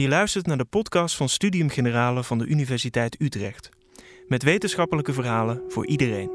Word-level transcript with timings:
Je 0.00 0.08
luistert 0.08 0.46
naar 0.46 0.56
de 0.56 0.64
podcast 0.64 1.16
van 1.16 1.28
Studium 1.28 1.68
Generale 1.68 2.24
van 2.24 2.38
de 2.38 2.46
Universiteit 2.46 3.20
Utrecht. 3.20 3.68
Met 4.26 4.42
wetenschappelijke 4.42 5.12
verhalen 5.12 5.62
voor 5.68 5.86
iedereen. 5.86 6.30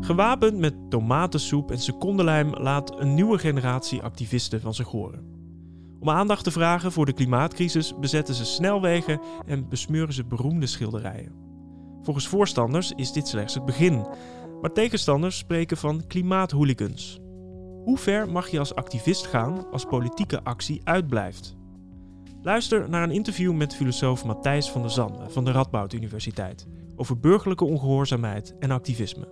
Gewapend 0.00 0.58
met 0.58 0.74
tomatensoep 0.90 1.70
en 1.70 1.78
secondenlijm 1.78 2.54
laat 2.54 3.00
een 3.00 3.14
nieuwe 3.14 3.38
generatie 3.38 4.02
activisten 4.02 4.60
van 4.60 4.74
zich 4.74 4.88
horen. 4.88 5.24
Om 6.00 6.10
aandacht 6.10 6.44
te 6.44 6.50
vragen 6.50 6.92
voor 6.92 7.06
de 7.06 7.12
klimaatcrisis 7.12 7.94
bezetten 8.00 8.34
ze 8.34 8.44
snelwegen 8.44 9.20
en 9.46 9.68
besmeuren 9.68 10.14
ze 10.14 10.24
beroemde 10.24 10.66
schilderijen. 10.66 11.42
Volgens 12.02 12.28
voorstanders 12.28 12.92
is 12.96 13.12
dit 13.12 13.28
slechts 13.28 13.54
het 13.54 13.64
begin, 13.64 14.06
maar 14.62 14.72
tegenstanders 14.72 15.38
spreken 15.38 15.76
van 15.76 16.06
klimaathooligans. 16.06 17.20
Hoe 17.84 17.98
ver 17.98 18.28
mag 18.28 18.48
je 18.48 18.58
als 18.58 18.74
activist 18.74 19.26
gaan 19.26 19.70
als 19.70 19.84
politieke 19.84 20.42
actie 20.42 20.80
uitblijft? 20.84 21.54
Luister 22.42 22.88
naar 22.88 23.02
een 23.02 23.10
interview 23.10 23.52
met 23.52 23.74
filosoof 23.74 24.24
Matthijs 24.24 24.70
van 24.70 24.82
der 24.82 24.90
Zanden 24.90 25.30
van 25.30 25.44
de 25.44 25.50
Radboud 25.50 25.92
Universiteit 25.92 26.66
over 26.96 27.18
burgerlijke 27.18 27.64
ongehoorzaamheid 27.64 28.54
en 28.58 28.70
activisme. 28.70 29.28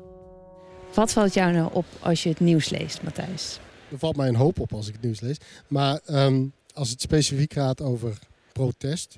Wat 0.95 1.13
valt 1.13 1.35
jou 1.35 1.53
nou 1.53 1.73
op 1.73 1.85
als 2.01 2.23
je 2.23 2.29
het 2.29 2.41
nieuws 2.41 2.69
leest, 2.69 3.03
Matthijs? 3.03 3.61
Er 3.91 3.99
valt 3.99 4.17
mij 4.17 4.29
een 4.29 4.37
hoop 4.37 4.61
op 4.61 4.73
als 4.73 4.87
ik 4.87 4.93
het 4.93 5.03
nieuws 5.03 5.21
lees. 5.21 5.37
Maar 5.69 6.01
ehm, 6.05 6.47
als 6.75 6.91
het 6.91 7.01
specifiek 7.01 7.53
gaat 7.53 7.81
over 7.81 8.19
protest. 8.53 9.17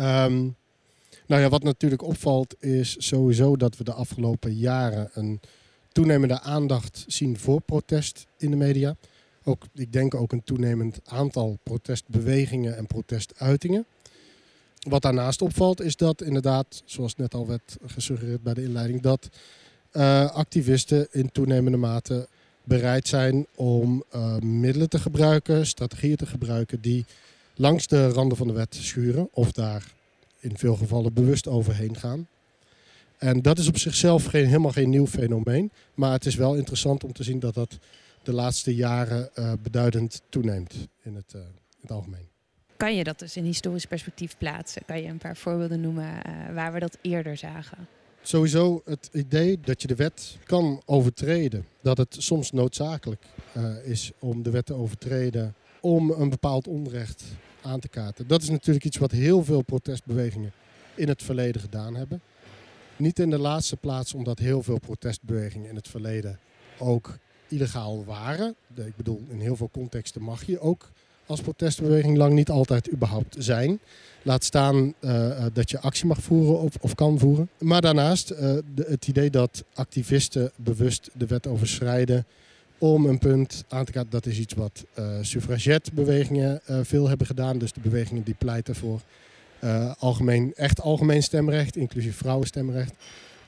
Um, 0.00 0.56
nou 1.26 1.42
ja, 1.42 1.48
wat 1.48 1.62
natuurlijk 1.62 2.02
opvalt 2.02 2.54
is 2.62 2.96
sowieso 2.98 3.56
dat 3.56 3.76
we 3.76 3.84
de 3.84 3.92
afgelopen 3.92 4.54
jaren 4.54 5.10
een 5.12 5.40
toenemende 5.92 6.40
aandacht 6.40 7.04
zien 7.06 7.38
voor 7.38 7.60
protest 7.60 8.26
in 8.36 8.50
de 8.50 8.56
media. 8.56 8.96
Ook, 9.44 9.64
ik 9.74 9.92
denk 9.92 10.14
ook 10.14 10.32
een 10.32 10.44
toenemend 10.44 11.00
aantal 11.04 11.58
protestbewegingen 11.62 12.76
en 12.76 12.86
protestuitingen. 12.86 13.86
Wat 14.88 15.02
daarnaast 15.02 15.42
opvalt 15.42 15.80
is 15.80 15.96
dat 15.96 16.22
inderdaad, 16.22 16.82
zoals 16.84 17.16
net 17.16 17.34
al 17.34 17.46
werd 17.46 17.76
gesuggereerd 17.86 18.42
bij 18.42 18.54
de 18.54 18.62
inleiding, 18.62 19.02
dat 19.02 19.28
uh, 19.92 20.30
activisten 20.30 21.08
in 21.10 21.32
toenemende 21.32 21.78
mate 21.78 22.28
bereid 22.64 23.08
zijn 23.08 23.46
om 23.54 24.04
uh, 24.14 24.36
middelen 24.38 24.88
te 24.88 24.98
gebruiken, 24.98 25.66
strategieën 25.66 26.16
te 26.16 26.26
gebruiken 26.26 26.80
die 26.80 27.04
langs 27.54 27.86
de 27.86 28.08
randen 28.08 28.36
van 28.36 28.46
de 28.46 28.52
wet 28.52 28.74
schuren 28.74 29.28
of 29.32 29.52
daar 29.52 29.94
in 30.46 30.58
veel 30.58 30.76
gevallen 30.76 31.12
bewust 31.12 31.48
overheen 31.48 31.96
gaan. 31.96 32.26
En 33.18 33.42
dat 33.42 33.58
is 33.58 33.68
op 33.68 33.78
zichzelf 33.78 34.24
geen, 34.24 34.46
helemaal 34.46 34.72
geen 34.72 34.90
nieuw 34.90 35.06
fenomeen. 35.06 35.70
Maar 35.94 36.12
het 36.12 36.26
is 36.26 36.34
wel 36.34 36.54
interessant 36.54 37.04
om 37.04 37.12
te 37.12 37.22
zien 37.22 37.38
dat 37.38 37.54
dat 37.54 37.78
de 38.22 38.32
laatste 38.32 38.74
jaren 38.74 39.30
uh, 39.34 39.52
beduidend 39.62 40.22
toeneemt 40.28 40.74
in 41.02 41.14
het, 41.14 41.32
uh, 41.36 41.40
in 41.40 41.48
het, 41.80 41.90
algemeen. 41.90 42.28
Kan 42.76 42.96
je 42.96 43.04
dat 43.04 43.18
dus 43.18 43.36
in 43.36 43.44
historisch 43.44 43.86
perspectief 43.86 44.36
plaatsen? 44.38 44.82
Kan 44.86 45.02
je 45.02 45.08
een 45.08 45.18
paar 45.18 45.36
voorbeelden 45.36 45.80
noemen 45.80 46.04
uh, 46.04 46.54
waar 46.54 46.72
we 46.72 46.78
dat 46.78 46.98
eerder 47.00 47.36
zagen? 47.36 47.88
Sowieso 48.22 48.82
het 48.84 49.08
idee 49.12 49.60
dat 49.60 49.82
je 49.82 49.88
de 49.88 49.94
wet 49.94 50.36
kan 50.44 50.82
overtreden. 50.84 51.66
Dat 51.80 51.98
het 51.98 52.16
soms 52.18 52.52
noodzakelijk 52.52 53.24
is 53.84 54.12
om 54.18 54.42
de 54.42 54.50
wet 54.50 54.66
te 54.66 54.74
overtreden 54.74 55.54
om 55.80 56.10
een 56.10 56.30
bepaald 56.30 56.68
onrecht 56.68 57.24
aan 57.66 57.80
te 57.80 57.88
kaarten. 57.88 58.26
Dat 58.26 58.42
is 58.42 58.50
natuurlijk 58.50 58.84
iets 58.84 58.96
wat 58.96 59.10
heel 59.10 59.44
veel 59.44 59.62
protestbewegingen 59.62 60.52
in 60.94 61.08
het 61.08 61.22
verleden 61.22 61.60
gedaan 61.60 61.94
hebben. 61.94 62.20
Niet 62.96 63.18
in 63.18 63.30
de 63.30 63.38
laatste 63.38 63.76
plaats 63.76 64.14
omdat 64.14 64.38
heel 64.38 64.62
veel 64.62 64.78
protestbewegingen 64.78 65.68
in 65.68 65.76
het 65.76 65.88
verleden 65.88 66.38
ook 66.78 67.18
illegaal 67.48 68.04
waren. 68.04 68.54
Ik 68.74 68.96
bedoel, 68.96 69.22
in 69.28 69.40
heel 69.40 69.56
veel 69.56 69.70
contexten 69.72 70.22
mag 70.22 70.44
je 70.44 70.60
ook 70.60 70.90
als 71.26 71.40
protestbeweging 71.40 72.16
lang 72.16 72.32
niet 72.34 72.50
altijd 72.50 72.92
überhaupt 72.92 73.36
zijn. 73.38 73.78
Laat 74.22 74.44
staan 74.44 74.94
uh, 75.00 75.46
dat 75.52 75.70
je 75.70 75.80
actie 75.80 76.06
mag 76.06 76.22
voeren 76.22 76.70
of, 76.80 76.94
kan 76.94 77.18
voeren. 77.18 77.48
Maar 77.58 77.80
daarnaast 77.80 78.28
de, 78.28 78.64
het 78.88 79.08
idee 79.08 79.30
dat 79.30 79.64
activisten 79.74 80.50
bewust 80.56 81.10
de 81.12 81.26
wet 81.26 81.46
overschrijden 81.46 82.26
om 82.78 83.06
een 83.06 83.18
punt 83.18 83.64
aan 83.68 83.84
te 83.84 83.92
kaarten. 83.92 84.12
Dat 84.12 84.26
is 84.26 84.38
iets 84.38 84.54
wat 84.54 84.84
uh, 84.98 85.06
suffragetbewegingen 85.20 86.60
uh, 86.70 86.78
veel 86.82 87.08
hebben 87.08 87.26
gedaan. 87.26 87.58
Dus 87.58 87.72
de 87.72 87.80
bewegingen 87.80 88.22
die 88.22 88.34
pleiten 88.38 88.74
voor 88.74 89.00
uh, 89.64 89.92
algemeen, 89.98 90.52
echt 90.54 90.80
algemeen 90.80 91.22
stemrecht, 91.22 91.76
inclusief 91.76 92.16
vrouwenstemrecht. 92.16 92.92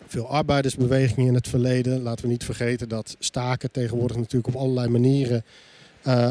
Veel 0.06 0.28
arbeidersbewegingen 0.28 1.28
in 1.28 1.34
het 1.34 1.48
verleden. 1.48 2.02
Laten 2.02 2.24
we 2.24 2.30
niet 2.30 2.44
vergeten 2.44 2.88
dat 2.88 3.16
staken 3.18 3.70
tegenwoordig 3.70 4.16
natuurlijk 4.16 4.54
op 4.54 4.60
allerlei 4.60 4.88
manieren 4.88 5.44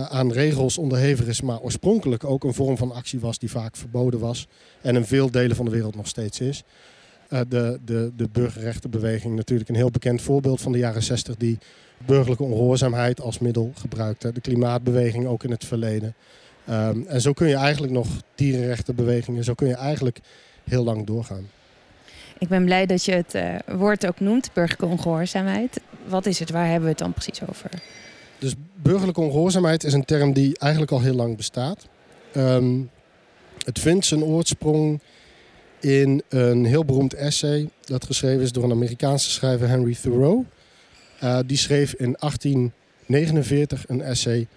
aan 0.09 0.31
regels 0.31 0.77
onderhevig 0.77 1.27
is. 1.27 1.41
Maar 1.41 1.59
oorspronkelijk 1.59 2.23
ook 2.23 2.43
een 2.43 2.53
vorm 2.53 2.77
van 2.77 2.91
actie 2.91 3.19
was 3.19 3.39
die 3.39 3.49
vaak 3.49 3.75
verboden 3.75 4.19
was. 4.19 4.47
En 4.81 4.95
in 4.95 5.05
veel 5.05 5.31
delen 5.31 5.55
van 5.55 5.65
de 5.65 5.71
wereld 5.71 5.95
nog 5.95 6.07
steeds 6.07 6.39
is. 6.39 6.63
de, 7.29 7.79
de, 7.85 8.11
de 8.15 8.29
burgerrechtenbeweging 8.31 9.35
natuurlijk 9.35 9.69
een 9.69 9.75
heel 9.75 9.91
bekend 9.91 10.21
voorbeeld 10.21 10.61
van 10.61 10.71
de 10.71 10.77
jaren 10.77 11.03
60 11.03 11.35
die 11.35 11.57
burgerlijke 12.05 12.43
ongehoorzaamheid 12.43 13.21
als 13.21 13.39
middel 13.39 13.71
gebruikte. 13.75 14.31
De 14.31 14.41
klimaatbeweging 14.41 15.25
ook 15.25 15.43
in 15.43 15.51
het 15.51 15.65
verleden. 15.65 16.15
Um, 16.69 17.05
en 17.07 17.21
zo 17.21 17.33
kun 17.33 17.47
je 17.47 17.55
eigenlijk 17.55 17.93
nog 17.93 18.07
dierenrechtenbewegingen, 18.35 19.43
zo 19.43 19.53
kun 19.53 19.67
je 19.67 19.75
eigenlijk 19.75 20.19
heel 20.63 20.83
lang 20.83 21.05
doorgaan. 21.05 21.49
Ik 22.37 22.47
ben 22.47 22.65
blij 22.65 22.85
dat 22.85 23.05
je 23.05 23.11
het 23.11 23.35
uh, 23.35 23.77
woord 23.77 24.07
ook 24.07 24.19
noemt, 24.19 24.49
burgerlijke 24.53 24.95
ongehoorzaamheid. 24.95 25.81
Wat 26.07 26.25
is 26.25 26.39
het? 26.39 26.49
Waar 26.49 26.65
hebben 26.65 26.83
we 26.83 26.89
het 26.89 26.97
dan 26.97 27.13
precies 27.13 27.41
over? 27.49 27.69
Dus 28.39 28.53
burgerlijke 28.75 29.21
ongehoorzaamheid 29.21 29.83
is 29.83 29.93
een 29.93 30.05
term 30.05 30.33
die 30.33 30.57
eigenlijk 30.57 30.91
al 30.91 31.01
heel 31.01 31.15
lang 31.15 31.37
bestaat. 31.37 31.87
Um, 32.35 32.89
het 33.65 33.79
vindt 33.79 34.05
zijn 34.05 34.23
oorsprong 34.23 35.01
in 35.79 36.21
een 36.29 36.65
heel 36.65 36.85
beroemd 36.85 37.13
essay 37.13 37.69
dat 37.81 38.05
geschreven 38.05 38.41
is 38.41 38.51
door 38.51 38.63
een 38.63 38.71
Amerikaanse 38.71 39.29
schrijver 39.29 39.67
Henry 39.67 39.95
Thoreau. 40.01 40.45
Uh, 41.23 41.39
die 41.45 41.57
schreef 41.57 41.93
in 41.93 42.15
1849 42.19 43.83
een 43.87 44.01
essay 44.01 44.47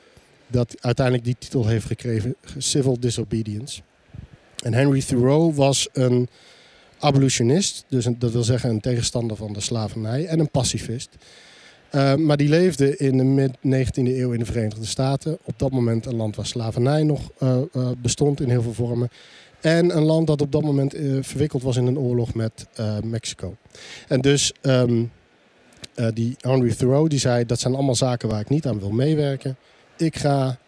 dat 0.47 0.76
uiteindelijk 0.81 1.26
die 1.26 1.37
titel 1.38 1.66
heeft 1.66 1.87
gekregen, 1.87 2.34
Civil 2.59 3.00
Disobedience. 3.00 3.81
En 4.62 4.75
Henry 4.75 5.00
Thoreau 5.03 5.54
was 5.54 5.88
een 5.93 6.28
abolitionist, 6.99 7.84
dus 7.88 8.06
dat 8.19 8.32
wil 8.32 8.43
zeggen 8.43 8.70
een 8.70 8.81
tegenstander 8.81 9.37
van 9.37 9.53
de 9.53 9.60
slavernij 9.60 10.26
en 10.26 10.38
een 10.38 10.50
pacifist. 10.50 11.09
Uh, 11.94 12.15
maar 12.15 12.37
die 12.37 12.49
leefde 12.49 12.97
in 12.97 13.16
de 13.16 13.25
mid-19e 13.25 13.91
eeuw 13.94 14.32
in 14.32 14.38
de 14.38 14.44
Verenigde 14.44 14.87
Staten. 14.87 15.38
Op 15.44 15.59
dat 15.59 15.70
moment 15.70 16.06
een 16.06 16.16
land 16.16 16.37
waar 16.37 16.47
slavernij 16.47 17.03
nog 17.03 17.31
uh, 17.43 17.59
bestond 18.03 18.41
in 18.41 18.49
heel 18.49 18.62
veel 18.62 18.72
vormen. 18.72 19.09
En 19.60 19.97
een 19.97 20.03
land 20.03 20.26
dat 20.26 20.41
op 20.41 20.53
dat 20.53 20.62
moment 20.62 20.94
verwikkeld 21.20 21.62
was 21.62 21.76
in 21.76 21.87
een 21.87 21.99
oorlog 21.99 22.34
met 22.34 22.66
Mexico. 23.03 23.56
En 24.09 24.20
dus 24.20 24.53
um, 24.62 25.10
uh, 25.96 26.06
die 26.14 26.36
Henry 26.40 26.74
Thoreau 26.74 27.08
die 27.08 27.18
zei 27.18 27.46
dat 27.46 27.60
zijn 27.60 27.74
allemaal 27.74 27.94
zaken 27.94 28.28
waar 28.28 28.40
ik 28.40 28.48
niet 28.48 28.66
aan 28.66 28.78
wil 28.78 28.90
meewerken. 28.90 29.56
Ik 29.96 30.16
ga 30.16 30.58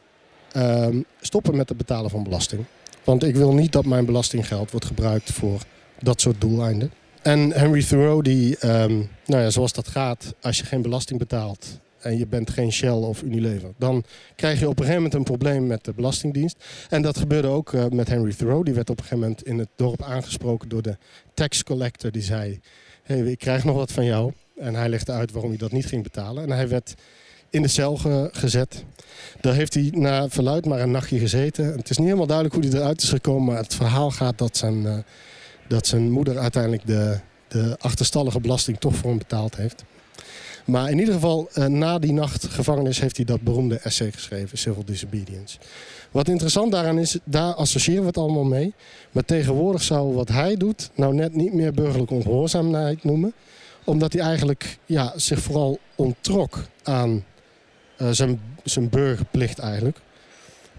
um, 0.57 1.05
stoppen 1.21 1.57
met 1.57 1.69
het 1.69 1.79
betalen 1.79 2.11
van 2.11 2.23
belasting. 2.23 2.65
Want 3.05 3.25
ik 3.25 3.37
wil 3.37 3.53
niet 3.53 3.73
dat 3.73 3.85
mijn 3.85 4.05
belastinggeld 4.05 4.71
wordt 4.71 4.87
gebruikt 4.87 5.33
voor 5.33 5.63
dat 5.99 6.21
soort 6.21 6.41
doeleinden. 6.41 6.93
En 7.23 7.53
Henry 7.53 7.83
Thoreau, 7.83 8.23
die, 8.23 8.67
um, 8.67 9.09
nou 9.27 9.43
ja, 9.43 9.51
zoals 9.51 9.73
dat 9.73 9.89
gaat, 9.89 10.35
als 10.41 10.59
je 10.59 10.65
geen 10.65 10.83
belasting 10.83 11.19
betaalt 11.19 11.81
en 12.01 12.19
je 12.19 12.27
bent 12.27 12.51
geen 12.51 12.73
Shell 12.73 12.91
of 12.91 13.23
Unilever, 13.23 13.73
dan 13.77 14.05
krijg 14.37 14.59
je 14.59 14.69
op 14.69 14.79
een 14.79 14.85
gegeven 14.85 15.03
moment 15.03 15.15
een 15.15 15.25
probleem 15.25 15.67
met 15.67 15.85
de 15.85 15.93
Belastingdienst. 15.93 16.65
En 16.89 17.03
dat 17.03 17.19
gebeurde 17.19 17.49
ook 17.49 17.73
uh, 17.73 17.85
met 17.87 18.09
Henry 18.09 18.33
Thoreau. 18.33 18.65
Die 18.65 18.75
werd 18.75 18.91
op 18.91 18.99
een 18.99 19.05
gegeven 19.05 19.29
moment 19.29 19.47
in 19.47 19.59
het 19.59 19.69
dorp 19.77 20.03
aangesproken 20.03 20.69
door 20.69 20.83
de 20.83 20.97
tax 21.35 21.63
collector. 21.63 22.11
Die 22.11 22.23
zei: 22.23 22.61
hey, 23.03 23.19
ik 23.19 23.39
krijg 23.39 23.65
nog 23.65 23.77
wat 23.77 23.93
van 23.93 24.05
jou. 24.05 24.33
En 24.63 24.75
hij 24.75 24.89
legde 24.89 25.13
uit 25.13 25.33
waarom 25.33 25.51
hij 25.51 25.59
dat 25.59 25.73
niet 25.73 25.87
ging 25.87 26.03
betalen. 26.03 26.43
En 26.43 26.51
hij 26.51 26.69
werd 26.69 26.95
in 27.51 27.63
de 27.63 27.69
cel 27.69 27.97
ge 27.97 28.29
gezet. 28.33 28.85
Daar 29.41 29.55
heeft 29.55 29.75
hij 29.75 29.89
na 29.95 30.29
verluid 30.29 30.67
maar 30.67 30.81
een 30.81 30.91
nachtje 30.91 31.19
gezeten. 31.19 31.65
Het 31.65 31.91
is 31.91 31.97
niet 31.97 32.07
helemaal 32.07 32.27
duidelijk 32.27 32.57
hoe 32.57 32.67
hij 32.69 32.81
eruit 32.81 33.03
is 33.03 33.09
gekomen. 33.09 33.45
Maar 33.45 33.63
het 33.63 33.75
verhaal 33.75 34.11
gaat 34.11 34.39
dat 34.39 34.57
zijn, 34.57 34.83
uh, 34.83 34.97
dat 35.69 35.87
zijn 35.87 36.11
moeder 36.11 36.39
uiteindelijk 36.39 36.87
de, 36.87 37.19
de 37.49 37.77
achterstallige 37.81 38.41
belasting 38.41 38.79
toch 38.79 38.95
voor 38.95 39.09
hem 39.09 39.19
betaald 39.19 39.57
heeft. 39.57 39.85
Maar 40.65 40.91
in 40.91 40.99
ieder 40.99 41.15
geval, 41.15 41.49
uh, 41.55 41.67
na 41.67 41.99
die 41.99 42.13
nacht 42.13 42.47
gevangenis 42.47 43.01
heeft 43.01 43.17
hij 43.17 43.25
dat 43.25 43.41
beroemde 43.41 43.77
essay 43.77 44.13
geschreven, 44.13 44.59
Civil 44.59 44.85
Disobedience. 44.85 45.59
Wat 46.11 46.29
interessant 46.29 46.73
daaraan 46.73 46.99
is, 46.99 47.19
daar 47.25 47.55
associëren 47.55 48.01
we 48.01 48.07
het 48.07 48.17
allemaal 48.17 48.45
mee. 48.45 48.75
Maar 49.11 49.25
tegenwoordig 49.25 49.83
zou 49.83 50.15
wat 50.15 50.29
hij 50.29 50.57
doet 50.57 50.91
nou 50.95 51.15
net 51.15 51.35
niet 51.35 51.53
meer 51.53 51.73
burgerlijke 51.73 52.15
ongehoorzaamheid 52.15 53.05
noemen 53.05 53.33
omdat 53.85 54.13
hij 54.13 54.23
eigenlijk 54.23 54.79
ja, 54.87 55.13
zich 55.17 55.41
vooral 55.41 55.79
onttrok 55.95 56.59
aan 56.83 57.25
uh, 57.99 58.09
zijn, 58.11 58.41
zijn 58.65 58.89
burgerplicht 58.89 59.59
eigenlijk. 59.59 59.99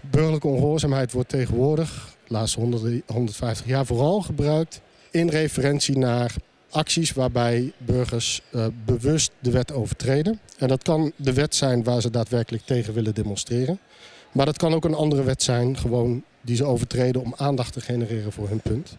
Burgerlijke 0.00 0.46
ongehoorzaamheid 0.46 1.12
wordt 1.12 1.28
tegenwoordig, 1.28 2.16
de 2.26 2.32
laatste 2.32 2.60
100, 2.60 3.02
150 3.06 3.66
jaar, 3.66 3.86
vooral 3.86 4.20
gebruikt 4.20 4.80
in 5.10 5.28
referentie 5.28 5.98
naar 5.98 6.34
acties 6.70 7.12
waarbij 7.12 7.72
burgers 7.78 8.40
uh, 8.50 8.66
bewust 8.84 9.30
de 9.38 9.50
wet 9.50 9.72
overtreden. 9.72 10.40
En 10.58 10.68
dat 10.68 10.82
kan 10.82 11.12
de 11.16 11.32
wet 11.32 11.54
zijn 11.54 11.84
waar 11.84 12.00
ze 12.00 12.10
daadwerkelijk 12.10 12.64
tegen 12.64 12.94
willen 12.94 13.14
demonstreren. 13.14 13.78
Maar 14.32 14.46
dat 14.46 14.56
kan 14.56 14.74
ook 14.74 14.84
een 14.84 14.94
andere 14.94 15.22
wet 15.22 15.42
zijn, 15.42 15.76
gewoon 15.76 16.22
die 16.40 16.56
ze 16.56 16.64
overtreden 16.64 17.22
om 17.22 17.34
aandacht 17.36 17.72
te 17.72 17.80
genereren 17.80 18.32
voor 18.32 18.48
hun 18.48 18.60
punt. 18.60 18.96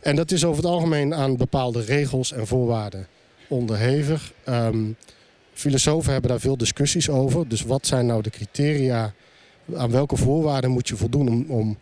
En 0.00 0.16
dat 0.16 0.30
is 0.30 0.44
over 0.44 0.62
het 0.62 0.72
algemeen 0.72 1.14
aan 1.14 1.36
bepaalde 1.36 1.80
regels 1.80 2.32
en 2.32 2.46
voorwaarden 2.46 3.06
onderhevig. 3.48 4.32
Um, 4.48 4.96
filosofen 5.52 6.12
hebben 6.12 6.30
daar 6.30 6.40
veel 6.40 6.56
discussies 6.56 7.10
over. 7.10 7.48
Dus 7.48 7.62
wat 7.62 7.86
zijn 7.86 8.06
nou 8.06 8.22
de 8.22 8.30
criteria? 8.30 9.14
Aan 9.76 9.90
welke 9.90 10.16
voorwaarden 10.16 10.70
moet 10.70 10.88
je 10.88 10.96
voldoen 10.96 11.28
om, 11.28 11.44
om, 11.48 11.78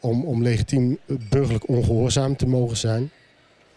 om, 0.00 0.24
om 0.24 0.42
legitiem 0.42 0.98
burgerlijk 1.28 1.68
ongehoorzaam 1.68 2.36
te 2.36 2.46
mogen 2.46 2.76
zijn? 2.76 3.10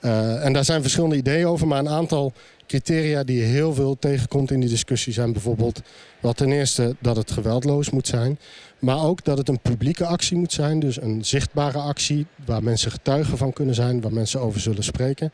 Uh, 0.01 0.45
en 0.45 0.53
daar 0.53 0.65
zijn 0.65 0.81
verschillende 0.81 1.15
ideeën 1.15 1.47
over, 1.47 1.67
maar 1.67 1.79
een 1.79 1.89
aantal 1.89 2.33
criteria 2.67 3.23
die 3.23 3.37
je 3.37 3.43
heel 3.43 3.73
veel 3.73 3.97
tegenkomt 3.99 4.51
in 4.51 4.59
die 4.59 4.69
discussie 4.69 5.13
zijn 5.13 5.31
bijvoorbeeld... 5.31 5.81
wel 6.19 6.33
ten 6.33 6.51
eerste 6.51 6.95
dat 6.99 7.15
het 7.15 7.31
geweldloos 7.31 7.89
moet 7.89 8.07
zijn, 8.07 8.39
maar 8.79 9.03
ook 9.03 9.23
dat 9.23 9.37
het 9.37 9.49
een 9.49 9.59
publieke 9.59 10.05
actie 10.05 10.37
moet 10.37 10.53
zijn. 10.53 10.79
Dus 10.79 11.01
een 11.01 11.25
zichtbare 11.25 11.77
actie 11.77 12.25
waar 12.45 12.63
mensen 12.63 12.91
getuigen 12.91 13.37
van 13.37 13.53
kunnen 13.53 13.75
zijn, 13.75 14.01
waar 14.01 14.13
mensen 14.13 14.39
over 14.39 14.59
zullen 14.59 14.83
spreken. 14.83 15.31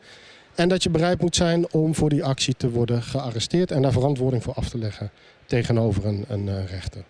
En 0.54 0.68
dat 0.68 0.82
je 0.82 0.90
bereid 0.90 1.20
moet 1.20 1.36
zijn 1.36 1.72
om 1.72 1.94
voor 1.94 2.08
die 2.08 2.24
actie 2.24 2.54
te 2.56 2.70
worden 2.70 3.02
gearresteerd 3.02 3.70
en 3.70 3.82
daar 3.82 3.92
verantwoording 3.92 4.42
voor 4.42 4.54
af 4.54 4.68
te 4.68 4.78
leggen 4.78 5.10
tegenover 5.46 6.06
een, 6.06 6.24
een 6.28 6.46
uh, 6.46 6.64
rechter. 6.70 7.04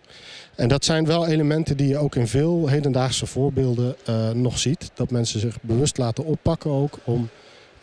En 0.55 0.67
dat 0.67 0.85
zijn 0.85 1.05
wel 1.05 1.27
elementen 1.27 1.77
die 1.77 1.87
je 1.87 1.97
ook 1.97 2.15
in 2.15 2.27
veel 2.27 2.67
hedendaagse 2.67 3.25
voorbeelden 3.25 3.95
uh, 4.09 4.29
nog 4.29 4.59
ziet. 4.59 4.91
Dat 4.93 5.11
mensen 5.11 5.39
zich 5.39 5.57
bewust 5.61 5.97
laten 5.97 6.25
oppakken 6.25 6.71
ook 6.71 6.99
om 7.03 7.29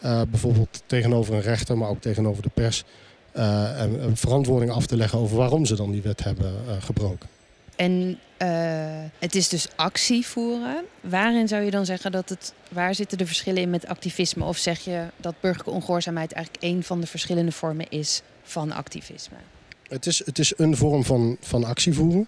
uh, 0.04 0.20
bijvoorbeeld 0.30 0.82
tegenover 0.86 1.34
een 1.34 1.40
rechter, 1.40 1.78
maar 1.78 1.88
ook 1.88 2.00
tegenover 2.00 2.42
de 2.42 2.50
pers... 2.54 2.84
een 3.32 4.16
verantwoording 4.16 4.70
af 4.70 4.86
te 4.86 4.96
leggen 4.96 5.18
over 5.18 5.36
waarom 5.36 5.66
ze 5.66 5.76
dan 5.76 5.90
die 5.90 6.02
wet 6.02 6.24
hebben 6.24 6.52
gebroken. 6.80 7.28
En 7.76 7.92
uh, 8.00 8.16
het 9.18 9.34
is 9.34 9.48
dus 9.48 9.68
actie 9.76 10.26
voeren. 10.26 10.84
Waarin 11.00 11.48
zou 11.48 11.62
je 11.62 11.70
dan 11.70 11.84
zeggen 11.84 12.12
dat 12.12 12.28
het. 12.28 12.52
Waar 12.68 12.94
zitten 12.94 13.18
de 13.18 13.26
verschillen 13.26 13.62
in 13.62 13.70
met 13.70 13.86
activisme? 13.86 14.44
Of 14.44 14.56
zeg 14.56 14.80
je 14.80 15.04
dat 15.16 15.34
burgerlijke 15.40 15.74
ongehoorzaamheid 15.74 16.32
eigenlijk 16.32 16.64
een 16.64 16.82
van 16.82 17.00
de 17.00 17.06
verschillende 17.06 17.52
vormen 17.52 17.86
is 17.88 18.22
van 18.42 18.72
activisme? 18.72 19.36
Het 19.88 20.06
is, 20.06 20.22
het 20.24 20.38
is 20.38 20.52
een 20.56 20.76
vorm 20.76 21.04
van, 21.04 21.36
van 21.40 21.64
actie 21.64 21.94
voeren. 21.94 22.26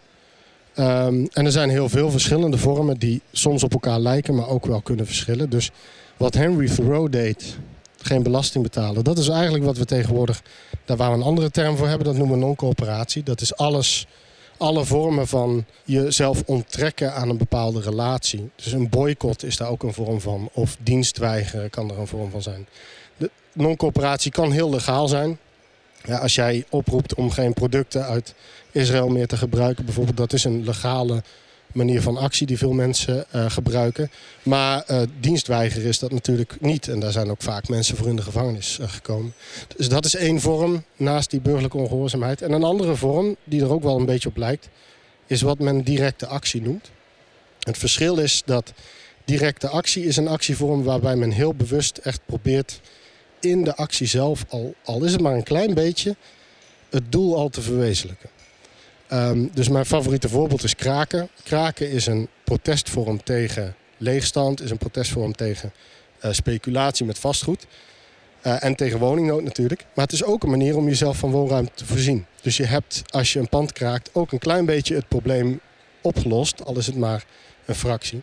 Um, 0.78 1.28
en 1.32 1.44
er 1.44 1.52
zijn 1.52 1.70
heel 1.70 1.88
veel 1.88 2.10
verschillende 2.10 2.58
vormen 2.58 2.98
die 2.98 3.20
soms 3.32 3.62
op 3.62 3.72
elkaar 3.72 3.98
lijken, 3.98 4.34
maar 4.34 4.48
ook 4.48 4.66
wel 4.66 4.80
kunnen 4.80 5.06
verschillen. 5.06 5.50
Dus 5.50 5.70
wat 6.16 6.34
Henry 6.34 6.68
Thoreau 6.68 7.10
deed, 7.10 7.58
geen 8.02 8.22
belasting 8.22 8.64
betalen, 8.64 9.04
dat 9.04 9.18
is 9.18 9.28
eigenlijk 9.28 9.64
wat 9.64 9.76
we 9.76 9.84
tegenwoordig, 9.84 10.42
daar 10.84 10.96
waar 10.96 11.10
we 11.10 11.16
een 11.16 11.22
andere 11.22 11.50
term 11.50 11.76
voor 11.76 11.88
hebben, 11.88 12.06
dat 12.06 12.16
noemen 12.16 12.38
we 12.38 12.44
non-coöperatie. 12.44 13.22
Dat 13.22 13.40
is 13.40 13.56
alles 13.56 14.06
alle 14.64 14.84
vormen 14.84 15.26
van 15.26 15.64
jezelf 15.84 16.42
onttrekken 16.46 17.14
aan 17.14 17.28
een 17.28 17.36
bepaalde 17.36 17.80
relatie. 17.80 18.50
Dus 18.56 18.72
een 18.72 18.88
boycott 18.88 19.42
is 19.42 19.56
daar 19.56 19.68
ook 19.68 19.82
een 19.82 19.92
vorm 19.92 20.20
van. 20.20 20.48
Of 20.52 20.76
dienstweigeren 20.80 21.70
kan 21.70 21.90
er 21.90 21.98
een 21.98 22.06
vorm 22.06 22.30
van 22.30 22.42
zijn. 22.42 22.66
De 23.16 23.30
non-coöperatie 23.52 24.30
kan 24.30 24.52
heel 24.52 24.70
legaal 24.70 25.08
zijn. 25.08 25.38
Ja, 26.04 26.18
als 26.18 26.34
jij 26.34 26.64
oproept 26.70 27.14
om 27.14 27.30
geen 27.30 27.52
producten 27.52 28.04
uit 28.04 28.34
Israël 28.70 29.08
meer 29.08 29.26
te 29.26 29.36
gebruiken, 29.36 29.84
bijvoorbeeld, 29.84 30.16
dat 30.16 30.32
is 30.32 30.44
een 30.44 30.64
legale 30.64 31.22
manier 31.74 32.02
van 32.02 32.16
actie 32.16 32.46
die 32.46 32.58
veel 32.58 32.72
mensen 32.72 33.24
uh, 33.34 33.50
gebruiken. 33.50 34.10
Maar 34.42 34.84
uh, 34.90 35.00
dienstweigeren 35.20 35.88
is 35.88 35.98
dat 35.98 36.12
natuurlijk 36.12 36.56
niet. 36.60 36.88
En 36.88 37.00
daar 37.00 37.12
zijn 37.12 37.30
ook 37.30 37.42
vaak 37.42 37.68
mensen 37.68 37.96
voor 37.96 38.08
in 38.08 38.16
de 38.16 38.22
gevangenis 38.22 38.78
uh, 38.80 38.88
gekomen. 38.88 39.34
Dus 39.76 39.88
dat 39.88 40.04
is 40.04 40.14
één 40.14 40.40
vorm 40.40 40.84
naast 40.96 41.30
die 41.30 41.40
burgerlijke 41.40 41.76
ongehoorzaamheid. 41.76 42.42
En 42.42 42.52
een 42.52 42.64
andere 42.64 42.96
vorm, 42.96 43.36
die 43.44 43.62
er 43.62 43.72
ook 43.72 43.82
wel 43.82 43.98
een 43.98 44.06
beetje 44.06 44.28
op 44.28 44.36
lijkt, 44.36 44.68
is 45.26 45.42
wat 45.42 45.58
men 45.58 45.82
directe 45.82 46.26
actie 46.26 46.62
noemt. 46.62 46.90
Het 47.58 47.78
verschil 47.78 48.18
is 48.18 48.42
dat 48.44 48.72
directe 49.24 49.68
actie 49.68 50.04
is 50.04 50.16
een 50.16 50.28
actievorm 50.28 50.82
waarbij 50.82 51.16
men 51.16 51.30
heel 51.30 51.54
bewust 51.54 51.96
echt 51.96 52.20
probeert 52.26 52.80
in 53.44 53.64
de 53.64 53.76
actie 53.76 54.06
zelf, 54.06 54.44
al, 54.48 54.74
al 54.84 55.04
is 55.04 55.12
het 55.12 55.20
maar 55.20 55.34
een 55.34 55.42
klein 55.42 55.74
beetje, 55.74 56.16
het 56.90 57.12
doel 57.12 57.36
al 57.36 57.48
te 57.48 57.62
verwezenlijken. 57.62 58.28
Um, 59.14 59.50
dus 59.52 59.68
mijn 59.68 59.86
favoriete 59.86 60.28
voorbeeld 60.28 60.62
is 60.62 60.76
kraken. 60.76 61.28
Kraken 61.42 61.90
is 61.90 62.06
een 62.06 62.28
protestvorm 62.44 63.22
tegen 63.22 63.74
leegstand, 63.96 64.62
is 64.62 64.70
een 64.70 64.78
protestvorm 64.78 65.32
tegen 65.32 65.72
uh, 66.24 66.32
speculatie 66.32 67.06
met 67.06 67.18
vastgoed. 67.18 67.66
Uh, 68.46 68.64
en 68.64 68.74
tegen 68.74 68.98
woningnood 68.98 69.42
natuurlijk. 69.42 69.84
Maar 69.94 70.04
het 70.04 70.14
is 70.14 70.24
ook 70.24 70.42
een 70.42 70.50
manier 70.50 70.76
om 70.76 70.86
jezelf 70.86 71.16
van 71.16 71.30
woonruimte 71.30 71.72
te 71.74 71.86
voorzien. 71.86 72.26
Dus 72.42 72.56
je 72.56 72.64
hebt, 72.64 73.02
als 73.06 73.32
je 73.32 73.38
een 73.38 73.48
pand 73.48 73.72
kraakt, 73.72 74.10
ook 74.12 74.32
een 74.32 74.38
klein 74.38 74.64
beetje 74.64 74.94
het 74.94 75.08
probleem 75.08 75.60
opgelost. 76.00 76.64
Al 76.64 76.76
is 76.76 76.86
het 76.86 76.96
maar 76.96 77.24
een 77.64 77.74
fractie. 77.74 78.22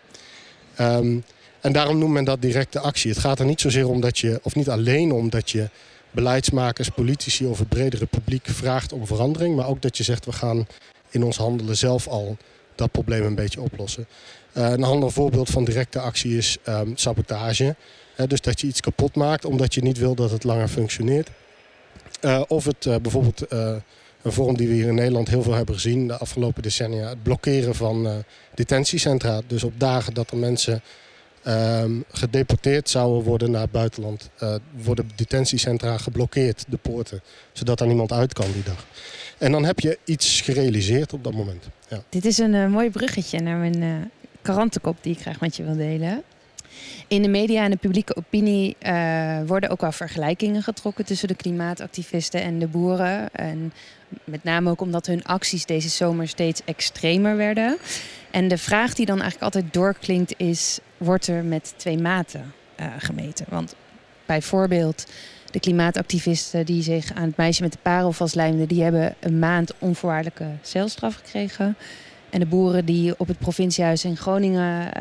Um, 0.80 1.24
en 1.62 1.72
daarom 1.72 1.98
noemt 1.98 2.14
men 2.14 2.24
dat 2.24 2.42
directe 2.42 2.80
actie. 2.80 3.12
Het 3.12 3.20
gaat 3.20 3.40
er 3.40 3.46
niet 3.46 3.62
zozeer 3.62 3.90
om 3.90 4.02
dat 4.02 4.20
je, 4.20 4.40
of 4.44 4.56
niet 4.56 4.70
alleen 4.70 5.12
om 5.12 5.30
dat 5.30 5.50
je 5.50 5.70
beleidsmakers, 6.12 6.90
politici 6.90 7.46
of 7.46 7.60
het 7.60 7.70
bredere 7.70 8.06
publiek 8.06 8.48
vraagt 8.48 8.94
om 8.94 9.08
verandering. 9.08 9.56
Maar 9.56 9.68
ook 9.68 9.82
dat 9.82 9.98
je 9.98 10.04
zegt 10.04 10.26
we 10.26 10.32
gaan 10.32 10.68
in 11.10 11.24
ons 11.24 11.38
handelen 11.38 11.78
zelf 11.78 12.08
al 12.08 12.38
dat 12.76 12.92
probleem 12.92 13.24
een 13.24 13.36
beetje 13.36 13.62
oplossen. 13.62 14.08
Uh, 14.54 14.70
een 14.70 14.84
ander 14.84 15.12
voorbeeld 15.12 15.50
van 15.50 15.64
directe 15.66 16.00
actie 16.00 16.38
is 16.38 16.58
um, 16.68 16.98
sabotage. 16.98 17.76
Dus 18.28 18.42
dat 18.42 18.62
je 18.62 18.68
iets 18.68 18.82
kapot 18.82 19.16
maakt 19.16 19.46
omdat 19.46 19.74
je 19.74 19.82
niet 19.82 19.98
wil 19.98 20.16
dat 20.16 20.32
het 20.32 20.44
langer 20.44 20.68
functioneert. 20.68 21.30
Uh, 22.22 22.42
of 22.48 22.66
het 22.66 23.02
bijvoorbeeld 23.02 23.52
een 24.22 24.32
vorm 24.32 24.58
die 24.58 24.68
we 24.68 24.74
hier 24.74 24.88
in 24.88 24.96
Nederland 24.96 25.28
heel 25.28 25.44
veel 25.44 25.54
hebben 25.54 25.76
gezien 25.76 26.08
de 26.08 26.18
afgelopen 26.18 26.64
decennia. 26.64 27.10
Het 27.10 27.24
blokkeren 27.24 27.76
van 27.76 28.24
detentiecentra. 28.54 29.42
Dus 29.48 29.64
op 29.64 29.74
dagen 29.78 30.14
dat 30.14 30.32
er 30.32 30.38
mensen 30.38 30.82
um, 31.48 32.04
gedeporteerd 32.12 32.90
zouden 32.90 33.24
worden 33.24 33.52
naar 33.52 33.62
het 33.62 33.72
buitenland. 33.72 34.30
Uh, 34.44 34.56
worden 34.84 35.10
detentiecentra 35.16 35.98
geblokkeerd, 35.98 36.66
de 36.68 36.78
poorten. 36.78 37.22
Zodat 37.52 37.80
er 37.80 37.88
niemand 37.88 38.12
uit 38.12 38.34
kan 38.34 38.52
die 38.54 38.64
dag. 38.64 38.86
En 39.38 39.52
dan 39.52 39.66
heb 39.66 39.80
je 39.80 39.98
iets 40.06 40.42
gerealiseerd 40.42 41.14
op 41.14 41.24
dat 41.24 41.34
moment. 41.34 41.68
Ja. 41.88 42.04
Dit 42.10 42.26
is 42.26 42.38
een 42.38 42.54
uh, 42.54 42.68
mooi 42.68 42.90
bruggetje 42.90 43.40
naar 43.40 43.58
mijn 43.58 43.82
uh, 44.46 44.88
die 45.02 45.14
ik 45.14 45.22
graag 45.22 45.40
met 45.40 45.56
je 45.56 45.64
wil 45.64 45.76
delen. 45.76 46.24
In 47.08 47.22
de 47.22 47.28
media 47.28 47.64
en 47.64 47.72
de 47.72 47.78
publieke 47.78 48.16
opinie 48.16 48.78
worden 49.46 49.70
ook 49.70 49.82
wel 49.82 49.92
vergelijkingen 49.92 50.64
getrokken 50.64 51.06
tussen 51.06 51.28
de 51.28 51.36
klimaatactivisten 51.36 52.42
en 52.42 52.60
de 52.60 52.68
boeren. 52.68 53.34
En 53.34 53.74
met 54.24 54.44
name 54.44 54.70
ook 54.70 54.82
omdat 54.82 55.06
hun 55.06 55.24
acties 55.24 55.66
deze 55.66 55.90
zomer 55.90 56.28
steeds 56.28 56.62
extremer 56.66 57.38
werden. 57.38 57.78
En 58.32 58.48
de 58.48 58.58
vraag 58.58 58.94
die 58.94 59.06
dan 59.06 59.22
eigenlijk 59.22 59.56
altijd 59.56 59.74
doorklinkt 59.74 60.34
is: 60.38 60.80
wordt 61.02 61.28
er 61.28 61.44
met 61.44 61.74
twee 61.78 61.98
maten 61.98 62.54
uh, 62.80 62.86
gemeten? 62.98 63.46
Want 63.50 63.76
bijvoorbeeld 64.26 65.06
de 65.52 65.60
klimaatactivisten 65.60 66.66
die 66.66 66.84
zich 66.84 67.14
aan 67.14 67.28
het 67.28 67.38
meisje 67.38 67.62
met 67.62 67.72
de 67.72 67.78
parel 67.82 68.12
vastlijmden, 68.12 68.68
die 68.68 68.84
hebben 68.84 69.16
een 69.20 69.40
maand 69.40 69.74
onvoorwaardelijke 69.80 70.48
celstraf 70.62 71.16
gekregen. 71.16 71.76
En 72.30 72.40
de 72.40 72.46
boeren 72.46 72.86
die 72.86 73.14
op 73.18 73.28
het 73.28 73.38
provinciehuis 73.38 74.06
in 74.06 74.18
Groningen 74.18 74.82
uh, 74.86 74.94